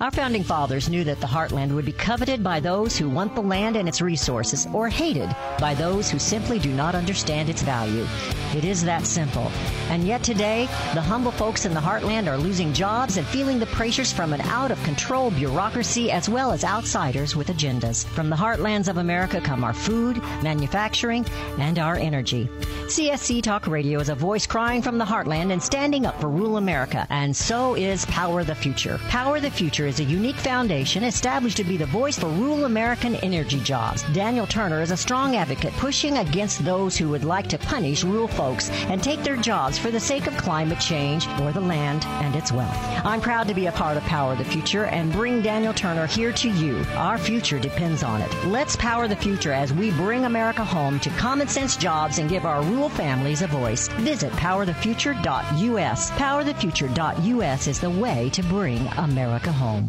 Our 0.10 0.16
founding 0.24 0.44
fathers 0.44 0.90
knew 0.90 1.04
that 1.04 1.22
the 1.22 1.28
heartland 1.28 1.72
would 1.72 1.86
be 1.86 1.92
coveted 1.92 2.44
by 2.44 2.60
those 2.60 2.98
who 2.98 3.08
want 3.08 3.36
the 3.36 3.44
land 3.44 3.76
and 3.76 3.88
its 3.88 4.02
resources, 4.02 4.68
or 4.74 4.90
hated 4.90 5.30
by 5.60 5.76
those 5.76 6.10
who 6.10 6.18
simply 6.18 6.58
do 6.58 6.74
not 6.74 6.96
understand 6.96 7.48
its 7.48 7.62
value. 7.62 8.08
It 8.56 8.66
is 8.66 8.84
that 8.86 9.06
simple. 9.06 9.52
And 9.90 10.08
yet 10.08 10.24
today, 10.24 10.66
the 10.96 11.02
humble 11.02 11.32
folks 11.32 11.66
in 11.66 11.76
the 11.76 11.80
heartland 11.80 12.26
are 12.26 12.40
losing 12.40 12.74
jobs 12.74 13.18
and 13.18 13.28
feeling 13.28 13.60
the 13.60 13.68
pressures 13.68 14.12
from 14.12 14.34
an 14.34 14.42
out 14.42 14.72
of 14.72 14.84
control 14.84 15.30
bureaucracy 15.30 16.10
as 16.10 16.28
well 16.28 16.52
as 16.52 16.64
outsiders 16.64 17.36
with 17.36 17.50
agendas. 17.50 18.04
From 18.08 18.32
the 18.32 18.36
heartlands 18.36 18.88
of 18.88 18.98
America 18.98 19.40
come 19.40 19.64
our 19.64 19.76
food, 19.76 20.18
manufacturing, 20.42 21.24
and 21.60 21.78
our 21.78 21.98
energy. 21.98 22.50
CSC 22.88 23.44
Talk 23.44 23.68
Radio 23.68 24.00
is 24.00 24.10
a 24.10 24.16
voice 24.16 24.48
crying 24.48 24.82
from 24.82 24.98
the 24.98 25.06
heartland 25.06 25.52
and 25.52 25.62
standing 25.62 26.08
up 26.08 26.20
for 26.20 26.30
rural 26.30 26.58
America, 26.58 27.06
and 27.12 27.38
so 27.38 27.76
is 27.76 28.08
Power 28.08 28.44
the 28.44 28.56
Future. 28.56 28.98
Power 29.10 29.40
the 29.40 29.52
Future 29.52 29.86
is 29.86 29.99
a 30.00 30.04
unique 30.04 30.36
foundation 30.36 31.04
established 31.04 31.58
to 31.58 31.64
be 31.64 31.78
the 31.78 31.86
voice 31.86 32.18
for 32.18 32.28
rural 32.28 32.66
American 32.66 33.16
energy 33.18 33.60
jobs. 33.60 34.04
Daniel 34.14 34.48
Turner 34.48 34.82
is 34.82 34.92
a 34.92 34.98
strong 34.98 35.36
advocate 35.36 35.74
pushing 35.74 36.18
against 36.18 36.64
those 36.64 36.98
who 36.98 37.10
would 37.10 37.24
like 37.24 37.48
to 37.48 37.58
punish 37.58 38.04
rural 38.04 38.28
folks 38.28 38.70
and 38.90 39.04
take 39.04 39.24
their 39.24 39.36
jobs 39.36 39.78
for 39.78 39.92
the 39.92 40.00
sake 40.00 40.28
of 40.28 40.38
climate 40.38 40.80
change 40.80 41.28
or 41.42 41.52
the 41.52 41.60
land 41.60 42.06
and 42.24 42.36
its 42.36 42.52
wealth. 42.52 42.76
I'm 43.04 43.22
proud 43.22 43.48
to 43.48 43.54
be 43.54 43.68
a 43.68 43.72
part 43.72 43.98
of 43.98 44.04
Power 44.04 44.36
the 44.36 44.44
Future 44.46 44.86
and 44.86 45.12
bring 45.12 45.42
Daniel 45.42 45.74
Turner 45.74 46.08
here 46.08 46.32
to 46.34 46.50
you. 46.50 46.86
Our 46.96 47.18
future 47.18 47.60
depends 47.60 48.04
on 48.04 48.22
it. 48.22 48.46
Let's 48.46 48.76
power 48.76 49.08
the 49.08 49.16
future 49.16 49.54
as 49.54 49.74
we 49.74 49.92
bring 49.92 50.26
America 50.26 50.64
home 50.64 51.00
to 51.02 51.10
common 51.12 51.48
sense 51.48 51.76
jobs 51.76 52.20
and 52.20 52.30
give 52.30 52.46
our 52.46 52.62
rural 52.64 52.90
families 52.90 53.42
a 53.42 53.48
voice. 53.48 53.88
Visit 54.00 54.32
powerthefuture.us. 54.34 56.12
Powerthefuture.us 56.12 57.68
is 57.68 57.80
the 57.80 57.90
way 57.90 58.30
to 58.30 58.44
bring 58.44 58.88
America 58.98 59.52
home. 59.52 59.89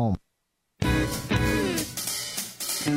And 2.83 2.95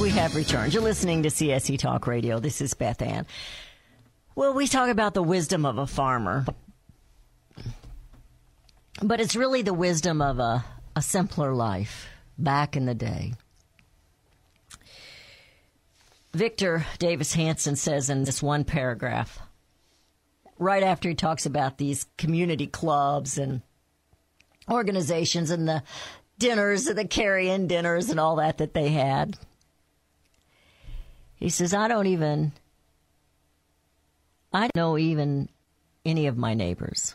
we 0.00 0.10
have 0.10 0.34
returned. 0.34 0.74
You're 0.74 0.82
listening 0.82 1.22
to 1.22 1.28
CSC 1.28 1.78
Talk 1.78 2.08
Radio. 2.08 2.40
This 2.40 2.60
is 2.60 2.74
Beth 2.74 3.00
Ann. 3.00 3.24
Well, 4.34 4.52
we 4.52 4.66
talk 4.66 4.88
about 4.88 5.14
the 5.14 5.22
wisdom 5.22 5.64
of 5.64 5.78
a 5.78 5.86
farmer, 5.86 6.44
but 9.00 9.20
it's 9.20 9.36
really 9.36 9.62
the 9.62 9.72
wisdom 9.72 10.20
of 10.20 10.40
a, 10.40 10.64
a 10.96 11.02
simpler 11.02 11.54
life 11.54 12.08
back 12.36 12.76
in 12.76 12.86
the 12.86 12.96
day. 12.96 13.34
Victor 16.34 16.84
Davis 16.98 17.32
Hanson 17.34 17.76
says 17.76 18.10
in 18.10 18.24
this 18.24 18.42
one 18.42 18.64
paragraph, 18.64 19.38
right 20.58 20.82
after 20.82 21.08
he 21.08 21.14
talks 21.14 21.46
about 21.46 21.78
these 21.78 22.06
community 22.16 22.66
clubs 22.66 23.38
and 23.38 23.62
organizations 24.70 25.50
and 25.50 25.68
the 25.68 25.82
dinners 26.38 26.86
and 26.86 26.98
the 26.98 27.06
carry-in 27.06 27.66
dinners 27.66 28.10
and 28.10 28.20
all 28.20 28.36
that 28.36 28.58
that 28.58 28.74
they 28.74 28.88
had. 28.88 29.36
He 31.36 31.48
says, 31.50 31.74
I 31.74 31.88
don't 31.88 32.06
even, 32.06 32.52
I 34.52 34.62
don't 34.62 34.76
know 34.76 34.98
even 34.98 35.48
any 36.04 36.26
of 36.26 36.36
my 36.36 36.54
neighbors. 36.54 37.14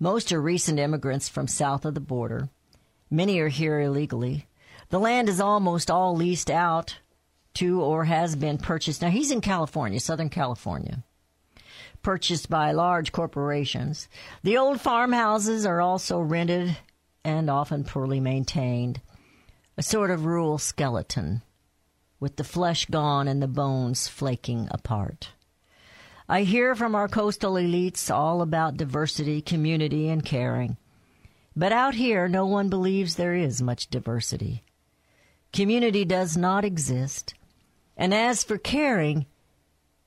Most 0.00 0.32
are 0.32 0.40
recent 0.40 0.78
immigrants 0.78 1.28
from 1.28 1.46
south 1.46 1.84
of 1.84 1.94
the 1.94 2.00
border. 2.00 2.48
Many 3.10 3.38
are 3.38 3.48
here 3.48 3.80
illegally. 3.80 4.46
The 4.88 4.98
land 4.98 5.28
is 5.28 5.40
almost 5.40 5.90
all 5.90 6.16
leased 6.16 6.50
out 6.50 6.98
to 7.54 7.80
or 7.80 8.04
has 8.04 8.36
been 8.36 8.58
purchased. 8.58 9.02
Now 9.02 9.10
he's 9.10 9.30
in 9.30 9.40
California, 9.40 10.00
Southern 10.00 10.30
California. 10.30 11.02
Purchased 12.02 12.50
by 12.50 12.72
large 12.72 13.12
corporations. 13.12 14.08
The 14.42 14.58
old 14.58 14.80
farmhouses 14.80 15.64
are 15.64 15.80
also 15.80 16.20
rented 16.20 16.76
and 17.24 17.48
often 17.48 17.84
poorly 17.84 18.20
maintained. 18.20 19.00
A 19.76 19.82
sort 19.82 20.10
of 20.10 20.24
rural 20.24 20.58
skeleton 20.58 21.42
with 22.20 22.36
the 22.36 22.44
flesh 22.44 22.86
gone 22.86 23.26
and 23.28 23.42
the 23.42 23.48
bones 23.48 24.08
flaking 24.08 24.68
apart. 24.70 25.30
I 26.28 26.42
hear 26.42 26.74
from 26.74 26.94
our 26.94 27.08
coastal 27.08 27.54
elites 27.54 28.10
all 28.14 28.40
about 28.40 28.76
diversity, 28.76 29.42
community, 29.42 30.08
and 30.08 30.24
caring. 30.24 30.78
But 31.54 31.72
out 31.72 31.94
here, 31.94 32.26
no 32.28 32.46
one 32.46 32.68
believes 32.68 33.16
there 33.16 33.34
is 33.34 33.60
much 33.60 33.88
diversity. 33.88 34.64
Community 35.52 36.04
does 36.04 36.36
not 36.36 36.64
exist. 36.64 37.34
And 37.96 38.12
as 38.12 38.42
for 38.42 38.58
caring, 38.58 39.26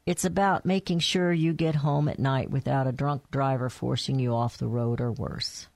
it's 0.06 0.26
about 0.26 0.66
making 0.66 1.00
sure 1.00 1.32
you 1.32 1.54
get 1.54 1.76
home 1.76 2.08
at 2.08 2.20
night 2.20 2.50
without 2.50 2.88
a 2.88 2.92
drunk 2.92 3.30
driver 3.32 3.70
forcing 3.70 4.20
you 4.20 4.34
off 4.34 4.58
the 4.58 4.68
road 4.68 5.02
or 5.02 5.12
worse. 5.12 5.68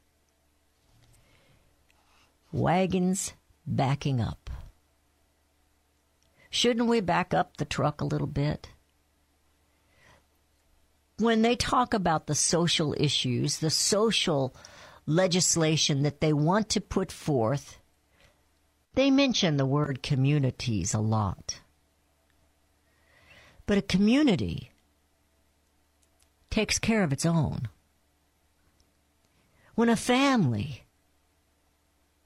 Wagons 2.51 3.34
backing 3.66 4.20
up. 4.20 4.49
Shouldn't 6.49 6.89
we 6.89 6.99
back 6.99 7.34
up 7.34 7.57
the 7.57 7.66
truck 7.66 8.01
a 8.01 8.05
little 8.05 8.28
bit? 8.28 8.70
When 11.18 11.43
they 11.43 11.55
talk 11.55 11.93
about 11.93 12.28
the 12.28 12.36
social 12.36 12.93
issues, 12.97 13.59
the 13.59 13.70
social 13.70 14.53
legislation 15.05 16.03
that 16.03 16.20
they 16.20 16.34
want 16.34 16.68
to 16.70 16.82
put 16.82 17.12
forth, 17.12 17.78
they 18.95 19.09
mention 19.09 19.55
the 19.55 19.66
word 19.66 20.03
communities 20.03 20.93
a 20.93 20.99
lot. 20.99 21.61
But 23.72 23.78
a 23.78 23.82
community 23.84 24.69
takes 26.49 26.78
care 26.78 27.03
of 27.03 27.13
its 27.13 27.26
own. 27.26 27.69
When 29.76 29.88
a 29.88 29.95
family, 29.95 30.84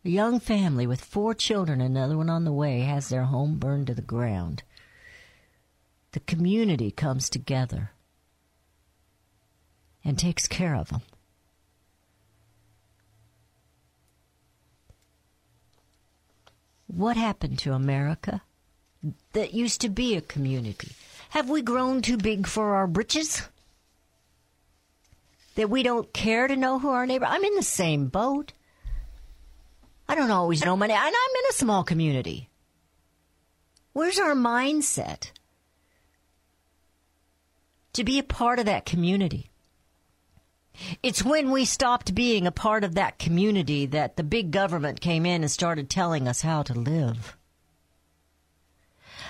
a 0.04 0.10
young 0.10 0.40
family 0.40 0.88
with 0.88 1.06
four 1.06 1.36
children, 1.36 1.82
and 1.82 1.96
another 1.96 2.18
one 2.18 2.32
on 2.32 2.46
the 2.46 2.52
way, 2.52 2.80
has 2.80 3.10
their 3.10 3.26
home 3.26 3.60
burned 3.60 3.86
to 3.86 3.94
the 3.94 4.02
ground, 4.02 4.64
the 6.14 6.20
community 6.22 6.90
comes 6.90 7.30
together 7.30 7.92
and 10.04 10.18
takes 10.18 10.48
care 10.48 10.76
of 10.76 10.90
them. 10.90 11.04
What 16.88 17.18
happened 17.18 17.60
to 17.60 17.74
America 17.74 18.42
that 19.34 19.54
used 19.54 19.80
to 19.82 19.90
be 19.90 20.16
a 20.16 20.22
community? 20.22 20.96
Have 21.36 21.50
we 21.50 21.62
grown 21.62 22.02
too 22.02 22.16
big 22.16 22.48
for 22.48 22.76
our 22.76 22.88
britches? 22.88 23.42
That 25.56 25.70
we 25.70 25.84
don't 25.84 26.14
care 26.14 26.48
to 26.48 26.56
know 26.56 26.80
who 26.80 26.88
our 26.88 27.06
neighbor? 27.06 27.26
I'm 27.26 27.44
in 27.44 27.56
the 27.56 27.62
same 27.62 28.08
boat. 28.08 28.54
I 30.08 30.16
don't 30.16 30.32
always 30.32 30.64
know 30.64 30.78
my 30.78 30.88
neighbor, 30.88 30.98
and 30.98 31.14
I'm 31.14 31.36
in 31.36 31.50
a 31.50 31.54
small 31.54 31.84
community. 31.84 32.48
Where's 33.92 34.18
our 34.18 34.34
mindset 34.34 35.32
to 37.92 38.06
be 38.06 38.18
a 38.18 38.24
part 38.24 38.60
of 38.60 38.66
that 38.68 38.86
community? 38.86 39.50
It's 41.04 41.22
when 41.22 41.52
we 41.52 41.66
stopped 41.66 42.16
being 42.16 42.48
a 42.48 42.52
part 42.52 42.86
of 42.86 42.96
that 42.96 43.20
community 43.20 43.86
that 43.88 44.16
the 44.16 44.24
big 44.24 44.52
government 44.52 45.02
came 45.02 45.26
in 45.26 45.42
and 45.42 45.52
started 45.52 45.90
telling 45.90 46.30
us 46.30 46.44
how 46.44 46.64
to 46.64 46.74
live. 46.74 47.36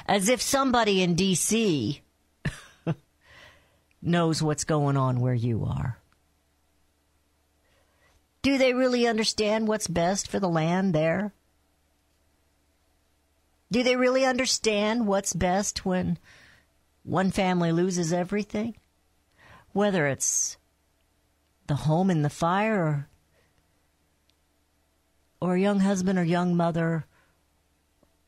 As 0.06 0.30
if 0.30 0.42
somebody 0.42 1.02
in 1.02 1.16
D.C. 1.16 2.02
knows 4.02 4.44
what's 4.44 4.64
going 4.64 4.98
on 4.98 5.20
where 5.20 5.34
you 5.34 5.66
are. 5.66 5.98
Do 8.42 8.60
they 8.60 8.74
really 8.74 9.08
understand 9.08 9.68
what's 9.68 9.88
best 9.88 10.28
for 10.28 10.40
the 10.40 10.48
land 10.48 10.94
there? 10.94 11.34
Do 13.72 13.82
they 13.82 13.96
really 13.96 14.24
understand 14.24 15.08
what's 15.08 15.34
best 15.34 15.84
when 15.84 16.20
one 17.04 17.32
family 17.32 17.72
loses 17.72 18.14
everything? 18.14 18.76
Whether 19.74 20.06
it's 20.06 20.58
the 21.66 21.76
home 21.76 22.12
in 22.12 22.22
the 22.22 22.30
fire 22.30 23.08
or, 25.42 25.50
or 25.50 25.56
a 25.56 25.60
young 25.60 25.80
husband 25.80 26.20
or 26.20 26.24
young 26.24 26.56
mother 26.56 27.06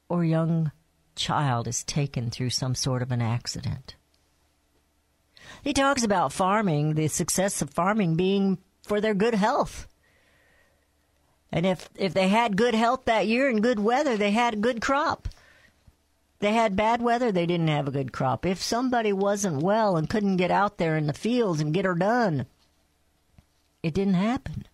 or 0.10 0.26
young 0.26 0.72
child 1.18 1.68
is 1.68 1.84
taken 1.84 2.30
through 2.30 2.52
some 2.52 2.76
sort 2.76 3.02
of 3.02 3.12
an 3.12 3.22
accident. 3.22 3.96
He 5.64 5.74
talks 5.74 6.04
about 6.04 6.32
farming, 6.32 6.94
the 6.94 7.08
success 7.08 7.62
of 7.62 7.70
farming 7.70 8.16
being 8.16 8.60
for 8.84 9.02
their 9.02 9.14
good 9.14 9.36
health. 9.36 9.88
And 11.52 11.66
if, 11.66 11.90
if 11.96 12.14
they 12.14 12.28
had 12.28 12.58
good 12.58 12.76
health 12.76 13.06
that 13.06 13.28
year 13.28 13.50
and 13.50 13.64
good 13.64 13.80
weather, 13.80 14.18
they 14.18 14.32
had 14.32 14.54
a 14.54 14.58
good 14.58 14.82
crop. 14.82 15.28
They 16.40 16.54
had 16.54 16.76
bad 16.76 17.02
weather, 17.02 17.32
they 17.32 17.46
didn't 17.46 17.70
have 17.70 17.88
a 17.88 17.92
good 17.92 18.14
crop. 18.14 18.46
If 18.46 18.62
somebody 18.62 19.12
wasn't 19.12 19.64
well 19.64 19.98
and 19.98 20.10
couldn't 20.10 20.38
get 20.38 20.52
out 20.52 20.78
there 20.78 20.96
in 20.96 21.08
the 21.08 21.14
fields 21.14 21.60
and 21.60 21.74
get 21.74 21.86
her 21.86 21.96
done, 21.96 22.46
it 23.82 23.94
didn't 23.94 24.14
happen, 24.14 24.68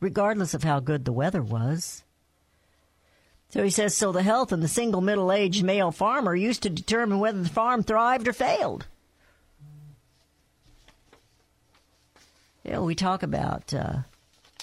regardless 0.00 0.52
of 0.52 0.64
how 0.64 0.80
good 0.80 1.04
the 1.04 1.12
weather 1.12 1.42
was. 1.42 2.04
So 3.50 3.62
he 3.62 3.70
says, 3.70 3.96
so 3.96 4.12
the 4.12 4.22
health 4.22 4.52
of 4.52 4.60
the 4.60 4.68
single 4.68 5.00
middle 5.00 5.32
aged 5.32 5.64
male 5.64 5.92
farmer 5.92 6.34
used 6.34 6.62
to 6.64 6.70
determine 6.70 7.20
whether 7.20 7.42
the 7.42 7.48
farm 7.48 7.82
thrived 7.82 8.28
or 8.28 8.32
failed. 8.32 8.86
You 12.64 12.72
know, 12.72 12.84
we 12.84 12.96
talk 12.96 13.22
about 13.22 13.72
uh, 13.72 13.98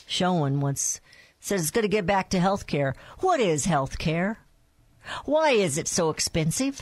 showing 0.06 0.60
once 0.60 1.00
says 1.40 1.62
it's 1.62 1.72
going 1.72 1.84
to 1.84 1.90
get 1.90 2.06
back 2.06 2.30
to 2.30 2.40
health 2.40 2.68
care. 2.68 2.96
What 3.20 3.40
is 3.40 3.66
health 3.66 3.98
care? 3.98 4.40
Why 5.26 5.52
is 5.52 5.78
it 5.78 5.88
so 5.88 6.10
expensive? 6.10 6.82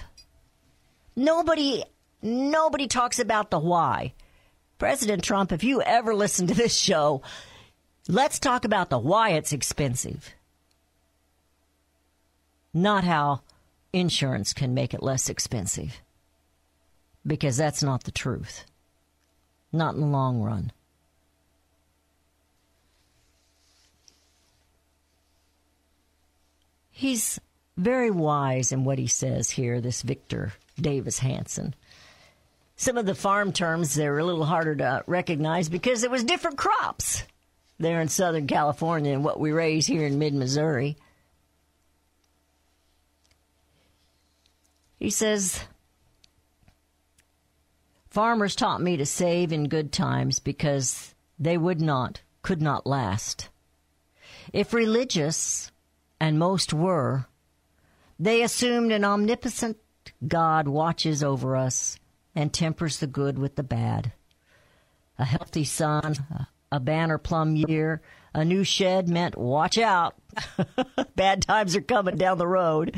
Nobody 1.16 1.84
nobody 2.22 2.88
talks 2.88 3.20
about 3.20 3.50
the 3.50 3.60
why. 3.60 4.14
President 4.78 5.24
Trump, 5.24 5.52
if 5.52 5.64
you 5.64 5.82
ever 5.82 6.16
listen 6.16 6.48
to 6.48 6.54
this 6.54 6.76
show, 6.76 7.22
let's 8.08 8.40
talk 8.40 8.66
about 8.66 8.90
the 8.90 9.00
why 9.00 9.32
it's 9.32 9.54
expensive. 9.54 10.34
Not 12.74 13.04
how 13.04 13.42
insurance 13.94 14.54
can 14.54 14.74
make 14.74 14.94
it 14.94 15.04
less 15.04 15.30
expensive. 15.30 16.02
Because 17.26 17.58
that's 17.58 17.84
not 17.84 18.04
the 18.04 18.12
truth. 18.12 18.66
Not 19.72 19.96
in 19.96 20.02
the 20.02 20.08
long 20.08 20.42
run. 20.42 20.72
He's 26.90 27.40
very 27.78 28.12
wise 28.12 28.72
in 28.72 28.84
what 28.84 29.00
he 29.00 29.08
says 29.08 29.50
here, 29.50 29.82
this 29.82 30.02
Victor 30.02 30.54
Davis 30.80 31.20
Hanson. 31.20 31.74
Some 32.76 32.98
of 32.98 33.06
the 33.06 33.16
farm 33.16 33.54
terms 33.54 33.94
they're 33.94 34.20
a 34.20 34.26
little 34.26 34.46
harder 34.46 34.76
to 34.76 35.04
recognize 35.08 35.70
because 35.70 36.04
it 36.04 36.12
was 36.12 36.24
different 36.24 36.58
crops 36.58 37.24
there 37.80 38.02
in 38.02 38.08
Southern 38.08 38.48
California 38.48 39.14
and 39.14 39.24
what 39.24 39.40
we 39.40 39.52
raise 39.52 39.88
here 39.88 40.06
in 40.06 40.20
mid 40.20 40.34
Missouri. 40.34 40.98
He 45.02 45.10
says, 45.10 45.64
Farmers 48.08 48.56
taught 48.56 48.84
me 48.84 48.98
to 48.98 49.06
save 49.06 49.52
in 49.52 49.68
good 49.68 49.92
times 49.92 50.38
because 50.38 51.16
they 51.40 51.58
would 51.58 51.82
not, 51.82 52.22
could 52.44 52.62
not 52.62 52.86
last. 52.86 53.50
If 54.54 54.76
religious, 54.76 55.72
and 56.20 56.38
most 56.38 56.72
were, 56.72 57.26
they 58.20 58.44
assumed 58.44 58.92
an 58.92 59.04
omnipotent 59.04 59.78
God 60.28 60.68
watches 60.68 61.24
over 61.24 61.56
us 61.56 61.98
and 62.36 62.54
tempers 62.54 63.00
the 63.00 63.08
good 63.08 63.40
with 63.40 63.56
the 63.56 63.64
bad. 63.64 64.14
A 65.18 65.26
healthy 65.26 65.64
sun, 65.64 66.14
a 66.72 66.80
banner 66.80 67.18
plum 67.18 67.56
year, 67.56 68.04
a 68.36 68.46
new 68.46 68.64
shed 68.64 69.10
meant 69.10 69.36
watch 69.36 69.80
out. 69.80 70.14
Bad 71.16 71.42
times 71.42 71.76
are 71.76 71.82
coming 71.82 72.18
down 72.18 72.38
the 72.38 72.48
road. 72.48 72.96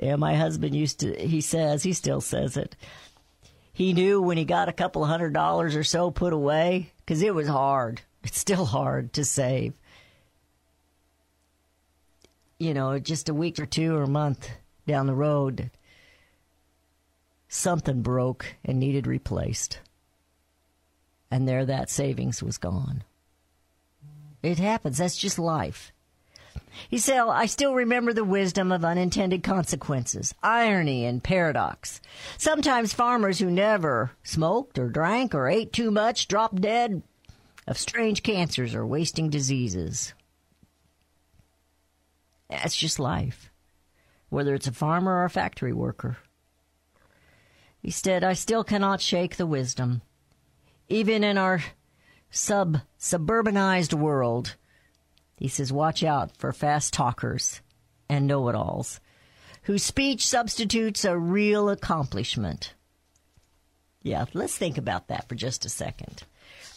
Yeah, 0.00 0.16
my 0.16 0.34
husband 0.34 0.74
used 0.74 1.00
to, 1.00 1.14
he 1.14 1.40
says, 1.40 1.82
he 1.82 1.92
still 1.92 2.20
says 2.20 2.56
it. 2.56 2.76
He 3.72 3.92
knew 3.92 4.20
when 4.20 4.36
he 4.36 4.44
got 4.44 4.68
a 4.68 4.72
couple 4.72 5.04
hundred 5.04 5.32
dollars 5.32 5.76
or 5.76 5.84
so 5.84 6.10
put 6.10 6.32
away, 6.32 6.92
because 6.98 7.22
it 7.22 7.34
was 7.34 7.48
hard. 7.48 8.02
It's 8.24 8.38
still 8.38 8.66
hard 8.66 9.12
to 9.14 9.24
save 9.24 9.74
you 12.62 12.74
know, 12.74 12.96
just 13.00 13.28
a 13.28 13.34
week 13.34 13.58
or 13.58 13.66
two 13.66 13.96
or 13.96 14.04
a 14.04 14.08
month 14.08 14.48
down 14.86 15.08
the 15.08 15.14
road, 15.14 15.68
something 17.48 18.02
broke 18.02 18.54
and 18.64 18.78
needed 18.78 19.04
replaced. 19.04 19.80
And 21.28 21.48
there 21.48 21.66
that 21.66 21.90
savings 21.90 22.40
was 22.40 22.58
gone. 22.58 23.02
It 24.44 24.60
happens. 24.60 24.98
That's 24.98 25.16
just 25.16 25.40
life. 25.40 25.90
He 26.88 26.98
said, 26.98 27.20
I 27.20 27.46
still 27.46 27.74
remember 27.74 28.12
the 28.12 28.24
wisdom 28.24 28.72
of 28.72 28.84
unintended 28.84 29.42
consequences, 29.42 30.34
irony 30.42 31.04
and 31.04 31.22
paradox. 31.22 32.00
Sometimes 32.38 32.92
farmers 32.92 33.38
who 33.38 33.50
never 33.50 34.12
smoked 34.22 34.78
or 34.78 34.88
drank 34.88 35.34
or 35.34 35.48
ate 35.48 35.72
too 35.72 35.90
much 35.90 36.28
drop 36.28 36.60
dead 36.60 37.02
of 37.66 37.78
strange 37.78 38.22
cancers 38.22 38.74
or 38.74 38.86
wasting 38.86 39.30
diseases. 39.30 40.14
That's 42.50 42.76
just 42.76 42.98
life, 42.98 43.50
whether 44.28 44.54
it's 44.54 44.66
a 44.66 44.72
farmer 44.72 45.12
or 45.12 45.24
a 45.24 45.30
factory 45.30 45.72
worker. 45.72 46.18
He 47.80 47.90
said, 47.90 48.22
I 48.22 48.34
still 48.34 48.62
cannot 48.62 49.00
shake 49.00 49.36
the 49.36 49.46
wisdom. 49.46 50.02
Even 50.88 51.24
in 51.24 51.38
our 51.38 51.62
sub 52.30 52.82
suburbanized 52.98 53.94
world, 53.94 54.56
he 55.42 55.48
says, 55.48 55.72
watch 55.72 56.04
out 56.04 56.36
for 56.36 56.52
fast 56.52 56.92
talkers 56.92 57.62
and 58.08 58.28
know 58.28 58.48
it 58.48 58.54
alls 58.54 59.00
whose 59.62 59.82
speech 59.82 60.24
substitutes 60.24 61.04
a 61.04 61.18
real 61.18 61.68
accomplishment. 61.68 62.74
Yeah, 64.04 64.26
let's 64.34 64.56
think 64.56 64.78
about 64.78 65.08
that 65.08 65.28
for 65.28 65.34
just 65.34 65.64
a 65.64 65.68
second. 65.68 66.22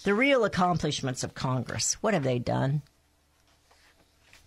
The 0.04 0.16
real 0.16 0.46
accomplishments 0.46 1.24
of 1.24 1.36
Congress. 1.36 1.94
What 2.02 2.16
have 2.16 2.24
they 2.24 2.40
done? 2.40 2.82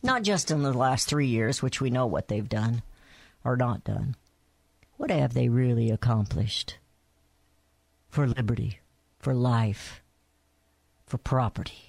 Not 0.02 0.24
just 0.24 0.50
in 0.50 0.64
the 0.64 0.72
last 0.72 1.08
three 1.08 1.28
years, 1.28 1.62
which 1.62 1.80
we 1.80 1.88
know 1.88 2.06
what 2.06 2.26
they've 2.26 2.48
done 2.48 2.82
or 3.44 3.56
not 3.56 3.84
done. 3.84 4.16
What 4.96 5.10
have 5.10 5.32
they 5.32 5.48
really 5.48 5.92
accomplished? 5.92 6.78
For 8.08 8.26
liberty, 8.26 8.80
for 9.20 9.32
life, 9.32 10.02
for 11.06 11.18
property. 11.18 11.87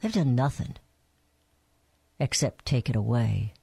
They've 0.00 0.12
done 0.12 0.34
nothing 0.34 0.76
except 2.18 2.66
take 2.66 2.88
it 2.88 2.96
away 2.96 3.54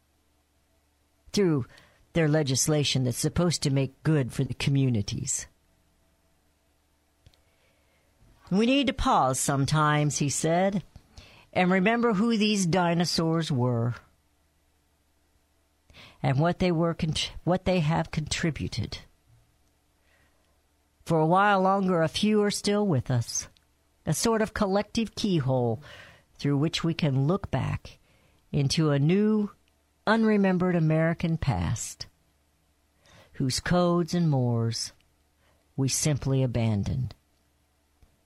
through 1.34 1.66
their 2.14 2.28
legislation 2.28 3.04
that's 3.04 3.18
supposed 3.18 3.62
to 3.64 3.70
make 3.70 4.02
good 4.04 4.34
for 4.34 4.44
the 4.44 4.54
communities. 4.54 5.46
We 8.50 8.66
need 8.66 8.88
to 8.88 8.94
pause 8.94 9.40
sometimes, 9.40 10.18
he 10.18 10.30
said, 10.30 10.84
and 11.54 11.70
remember 11.70 12.14
who 12.14 12.38
these 12.38 12.66
dinosaurs 12.66 13.52
were 13.52 13.96
and 16.24 16.40
what 16.40 16.60
they 16.60 16.72
were 16.72 16.96
what 17.44 17.66
they 17.66 17.80
have 17.82 18.12
contributed. 18.12 19.00
For 21.06 21.20
a 21.20 21.26
while 21.26 21.62
longer 21.62 22.02
a 22.02 22.08
few 22.08 22.42
are 22.42 22.52
still 22.52 22.86
with 22.86 23.12
us, 23.12 23.48
a 24.06 24.14
sort 24.14 24.42
of 24.42 24.54
collective 24.54 25.16
keyhole 25.16 25.82
through 26.38 26.58
which 26.58 26.84
we 26.84 26.94
can 26.94 27.28
look 27.28 27.50
back 27.52 27.98
into 28.52 28.92
a 28.92 29.00
new 29.00 29.52
unremembered 30.06 30.76
American 30.76 31.38
past 31.38 32.08
whose 33.34 33.60
codes 33.60 34.14
and 34.14 34.30
mores 34.30 34.94
we 35.76 35.88
simply 35.88 36.42
abandoned 36.42 37.14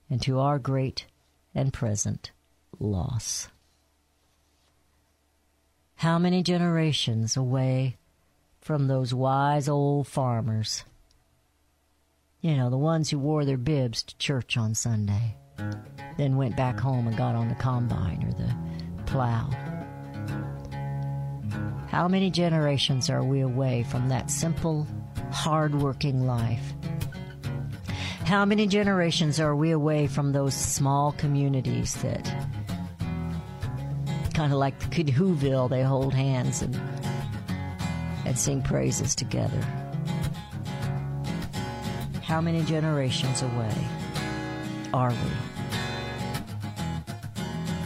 and 0.09 0.22
to 0.22 0.39
our 0.39 0.59
great 0.59 1.05
and 1.53 1.74
present 1.74 2.32
loss. 2.80 3.49
How 5.95 6.18
many 6.18 6.41
generations 6.43 7.36
away 7.38 7.97
from 8.59 8.88
those 8.88 9.14
wise 9.14 9.68
old 9.68 10.07
farmers? 10.07 10.84
You 12.41 12.55
know, 12.57 12.70
the 12.70 12.78
ones 12.78 13.09
who 13.09 13.20
wore 13.20 13.45
their 13.45 13.57
bibs 13.57 14.01
to 14.03 14.18
church 14.18 14.57
on 14.57 14.74
Sunday, 14.74 15.36
then 16.18 16.36
went 16.38 16.55
back 16.55 16.80
home 16.80 17.07
and 17.07 17.18
got 17.18 17.36
on 17.36 17.49
the 17.49 17.55
combine 17.55 18.24
or 18.24 18.32
the 18.34 19.03
plow. 19.05 19.49
How 21.89 22.07
many 22.07 22.30
generations 22.30 23.09
are 23.09 23.24
we 23.24 23.41
away 23.41 23.84
from 23.84 24.09
that 24.09 24.32
simple, 24.32 24.88
hard-working 25.32 26.26
life? 26.26 26.74
How 28.26 28.45
many 28.45 28.68
generations 28.68 29.39
are 29.39 29.55
we 29.55 29.72
away 29.72 30.07
from 30.07 30.32
those 30.32 30.53
small 30.53 31.12
communities 31.14 31.95
that 32.01 32.26
kind 34.34 34.53
of 34.53 34.59
like 34.59 34.80
the 34.80 35.03
Whoville, 35.03 35.70
they 35.70 35.84
hold 35.84 36.14
hands 36.14 36.62
and 36.62 36.74
and 38.26 38.39
sing 38.39 38.62
praises 38.62 39.14
together. 39.14 39.62
How 42.24 42.39
many 42.39 42.64
generations 42.64 43.41
away 43.41 43.76
are 44.93 45.09
we? 45.09 45.51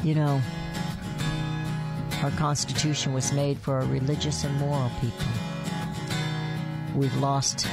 You 0.05 0.13
know, 0.13 0.39
our 2.21 2.29
Constitution 2.37 3.11
was 3.11 3.33
made 3.33 3.57
for 3.57 3.79
a 3.79 3.87
religious 3.87 4.43
and 4.43 4.55
moral 4.59 4.91
people. 5.01 5.25
We've 6.95 7.15
lost 7.15 7.67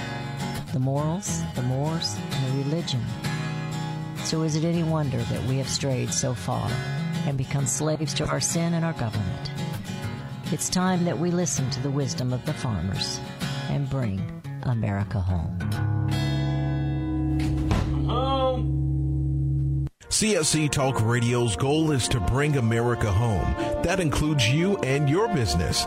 the 0.72 0.78
morals, 0.78 1.42
the 1.54 1.60
mores, 1.60 2.16
and 2.30 2.46
the 2.46 2.64
religion. 2.64 3.04
So 4.24 4.44
is 4.44 4.56
it 4.56 4.64
any 4.64 4.82
wonder 4.82 5.18
that 5.18 5.44
we 5.44 5.58
have 5.58 5.68
strayed 5.68 6.10
so 6.10 6.32
far 6.32 6.70
and 7.26 7.36
become 7.36 7.66
slaves 7.66 8.14
to 8.14 8.26
our 8.26 8.40
sin 8.40 8.72
and 8.72 8.82
our 8.82 8.94
government? 8.94 9.50
It's 10.52 10.70
time 10.70 11.04
that 11.04 11.18
we 11.18 11.30
listen 11.30 11.68
to 11.68 11.80
the 11.80 11.90
wisdom 11.90 12.32
of 12.32 12.46
the 12.46 12.54
farmers 12.54 13.20
and 13.68 13.90
bring 13.90 14.42
America 14.62 15.20
home. 15.20 16.21
CSC 20.12 20.70
Talk 20.70 21.00
Radio's 21.00 21.56
goal 21.56 21.90
is 21.90 22.06
to 22.08 22.20
bring 22.20 22.58
America 22.58 23.10
home. 23.10 23.54
That 23.82 23.98
includes 23.98 24.46
you 24.46 24.76
and 24.80 25.08
your 25.08 25.26
business. 25.28 25.86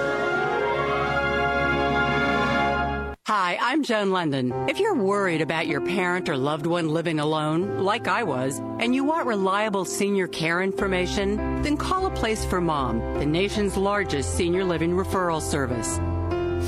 Hi, 3.51 3.73
I'm 3.73 3.83
Joan 3.83 4.11
Lunden. 4.11 4.69
If 4.69 4.79
you're 4.79 4.95
worried 4.95 5.41
about 5.41 5.67
your 5.67 5.81
parent 5.81 6.29
or 6.29 6.37
loved 6.37 6.65
one 6.65 6.87
living 6.87 7.19
alone, 7.19 7.79
like 7.79 8.07
I 8.07 8.23
was, 8.23 8.59
and 8.59 8.95
you 8.95 9.03
want 9.03 9.27
reliable 9.27 9.83
senior 9.83 10.27
care 10.27 10.61
information, 10.61 11.61
then 11.61 11.75
call 11.75 12.05
a 12.05 12.11
place 12.11 12.45
for 12.45 12.61
mom, 12.61 12.99
the 13.19 13.25
nation's 13.25 13.75
largest 13.75 14.35
senior 14.35 14.63
living 14.63 14.91
referral 14.91 15.41
service. 15.41 15.99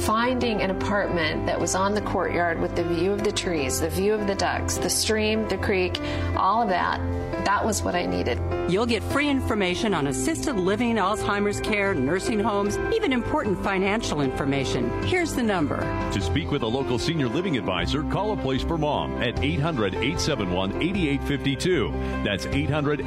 Finding 0.02 0.62
an 0.62 0.72
apartment 0.72 1.46
that 1.46 1.60
was 1.60 1.76
on 1.76 1.94
the 1.94 2.02
courtyard 2.02 2.60
with 2.60 2.76
the 2.76 2.84
view 2.84 3.12
of 3.12 3.24
the 3.24 3.32
trees, 3.32 3.80
the 3.80 3.90
view 3.90 4.14
of 4.14 4.28
the 4.28 4.36
ducks, 4.36 4.78
the 4.78 4.90
stream, 4.90 5.48
the 5.48 5.58
creek, 5.58 6.00
all 6.36 6.62
of 6.62 6.70
that, 6.70 7.00
that 7.46 7.66
was 7.66 7.84
what 7.84 7.94
I 7.94 8.06
needed. 8.06 8.40
You'll 8.70 8.86
get 8.86 9.04
free 9.04 9.30
information 9.30 9.94
on 9.94 10.08
assisted 10.08 10.56
living, 10.56 10.96
Alzheimer's 10.96 11.60
care, 11.60 11.94
nursing 11.94 12.40
homes, 12.40 12.78
even 12.94 13.12
important 13.12 13.62
financial 13.62 14.22
information. 14.22 15.04
Here's 15.04 15.34
the 15.34 15.44
number. 15.44 15.82
To 16.14 16.22
speak 16.22 16.52
with 16.52 16.64
a 16.64 16.68
local 16.68 16.98
senior 16.98 17.28
living 17.28 17.58
advisor, 17.58 18.04
call 18.04 18.32
a 18.32 18.38
place 18.38 18.64
for 18.64 18.78
mom 18.78 19.22
at 19.22 19.44
800 19.44 19.96
871 19.96 20.82
8852. 20.82 21.92
That's 22.24 22.46
800 22.46 23.02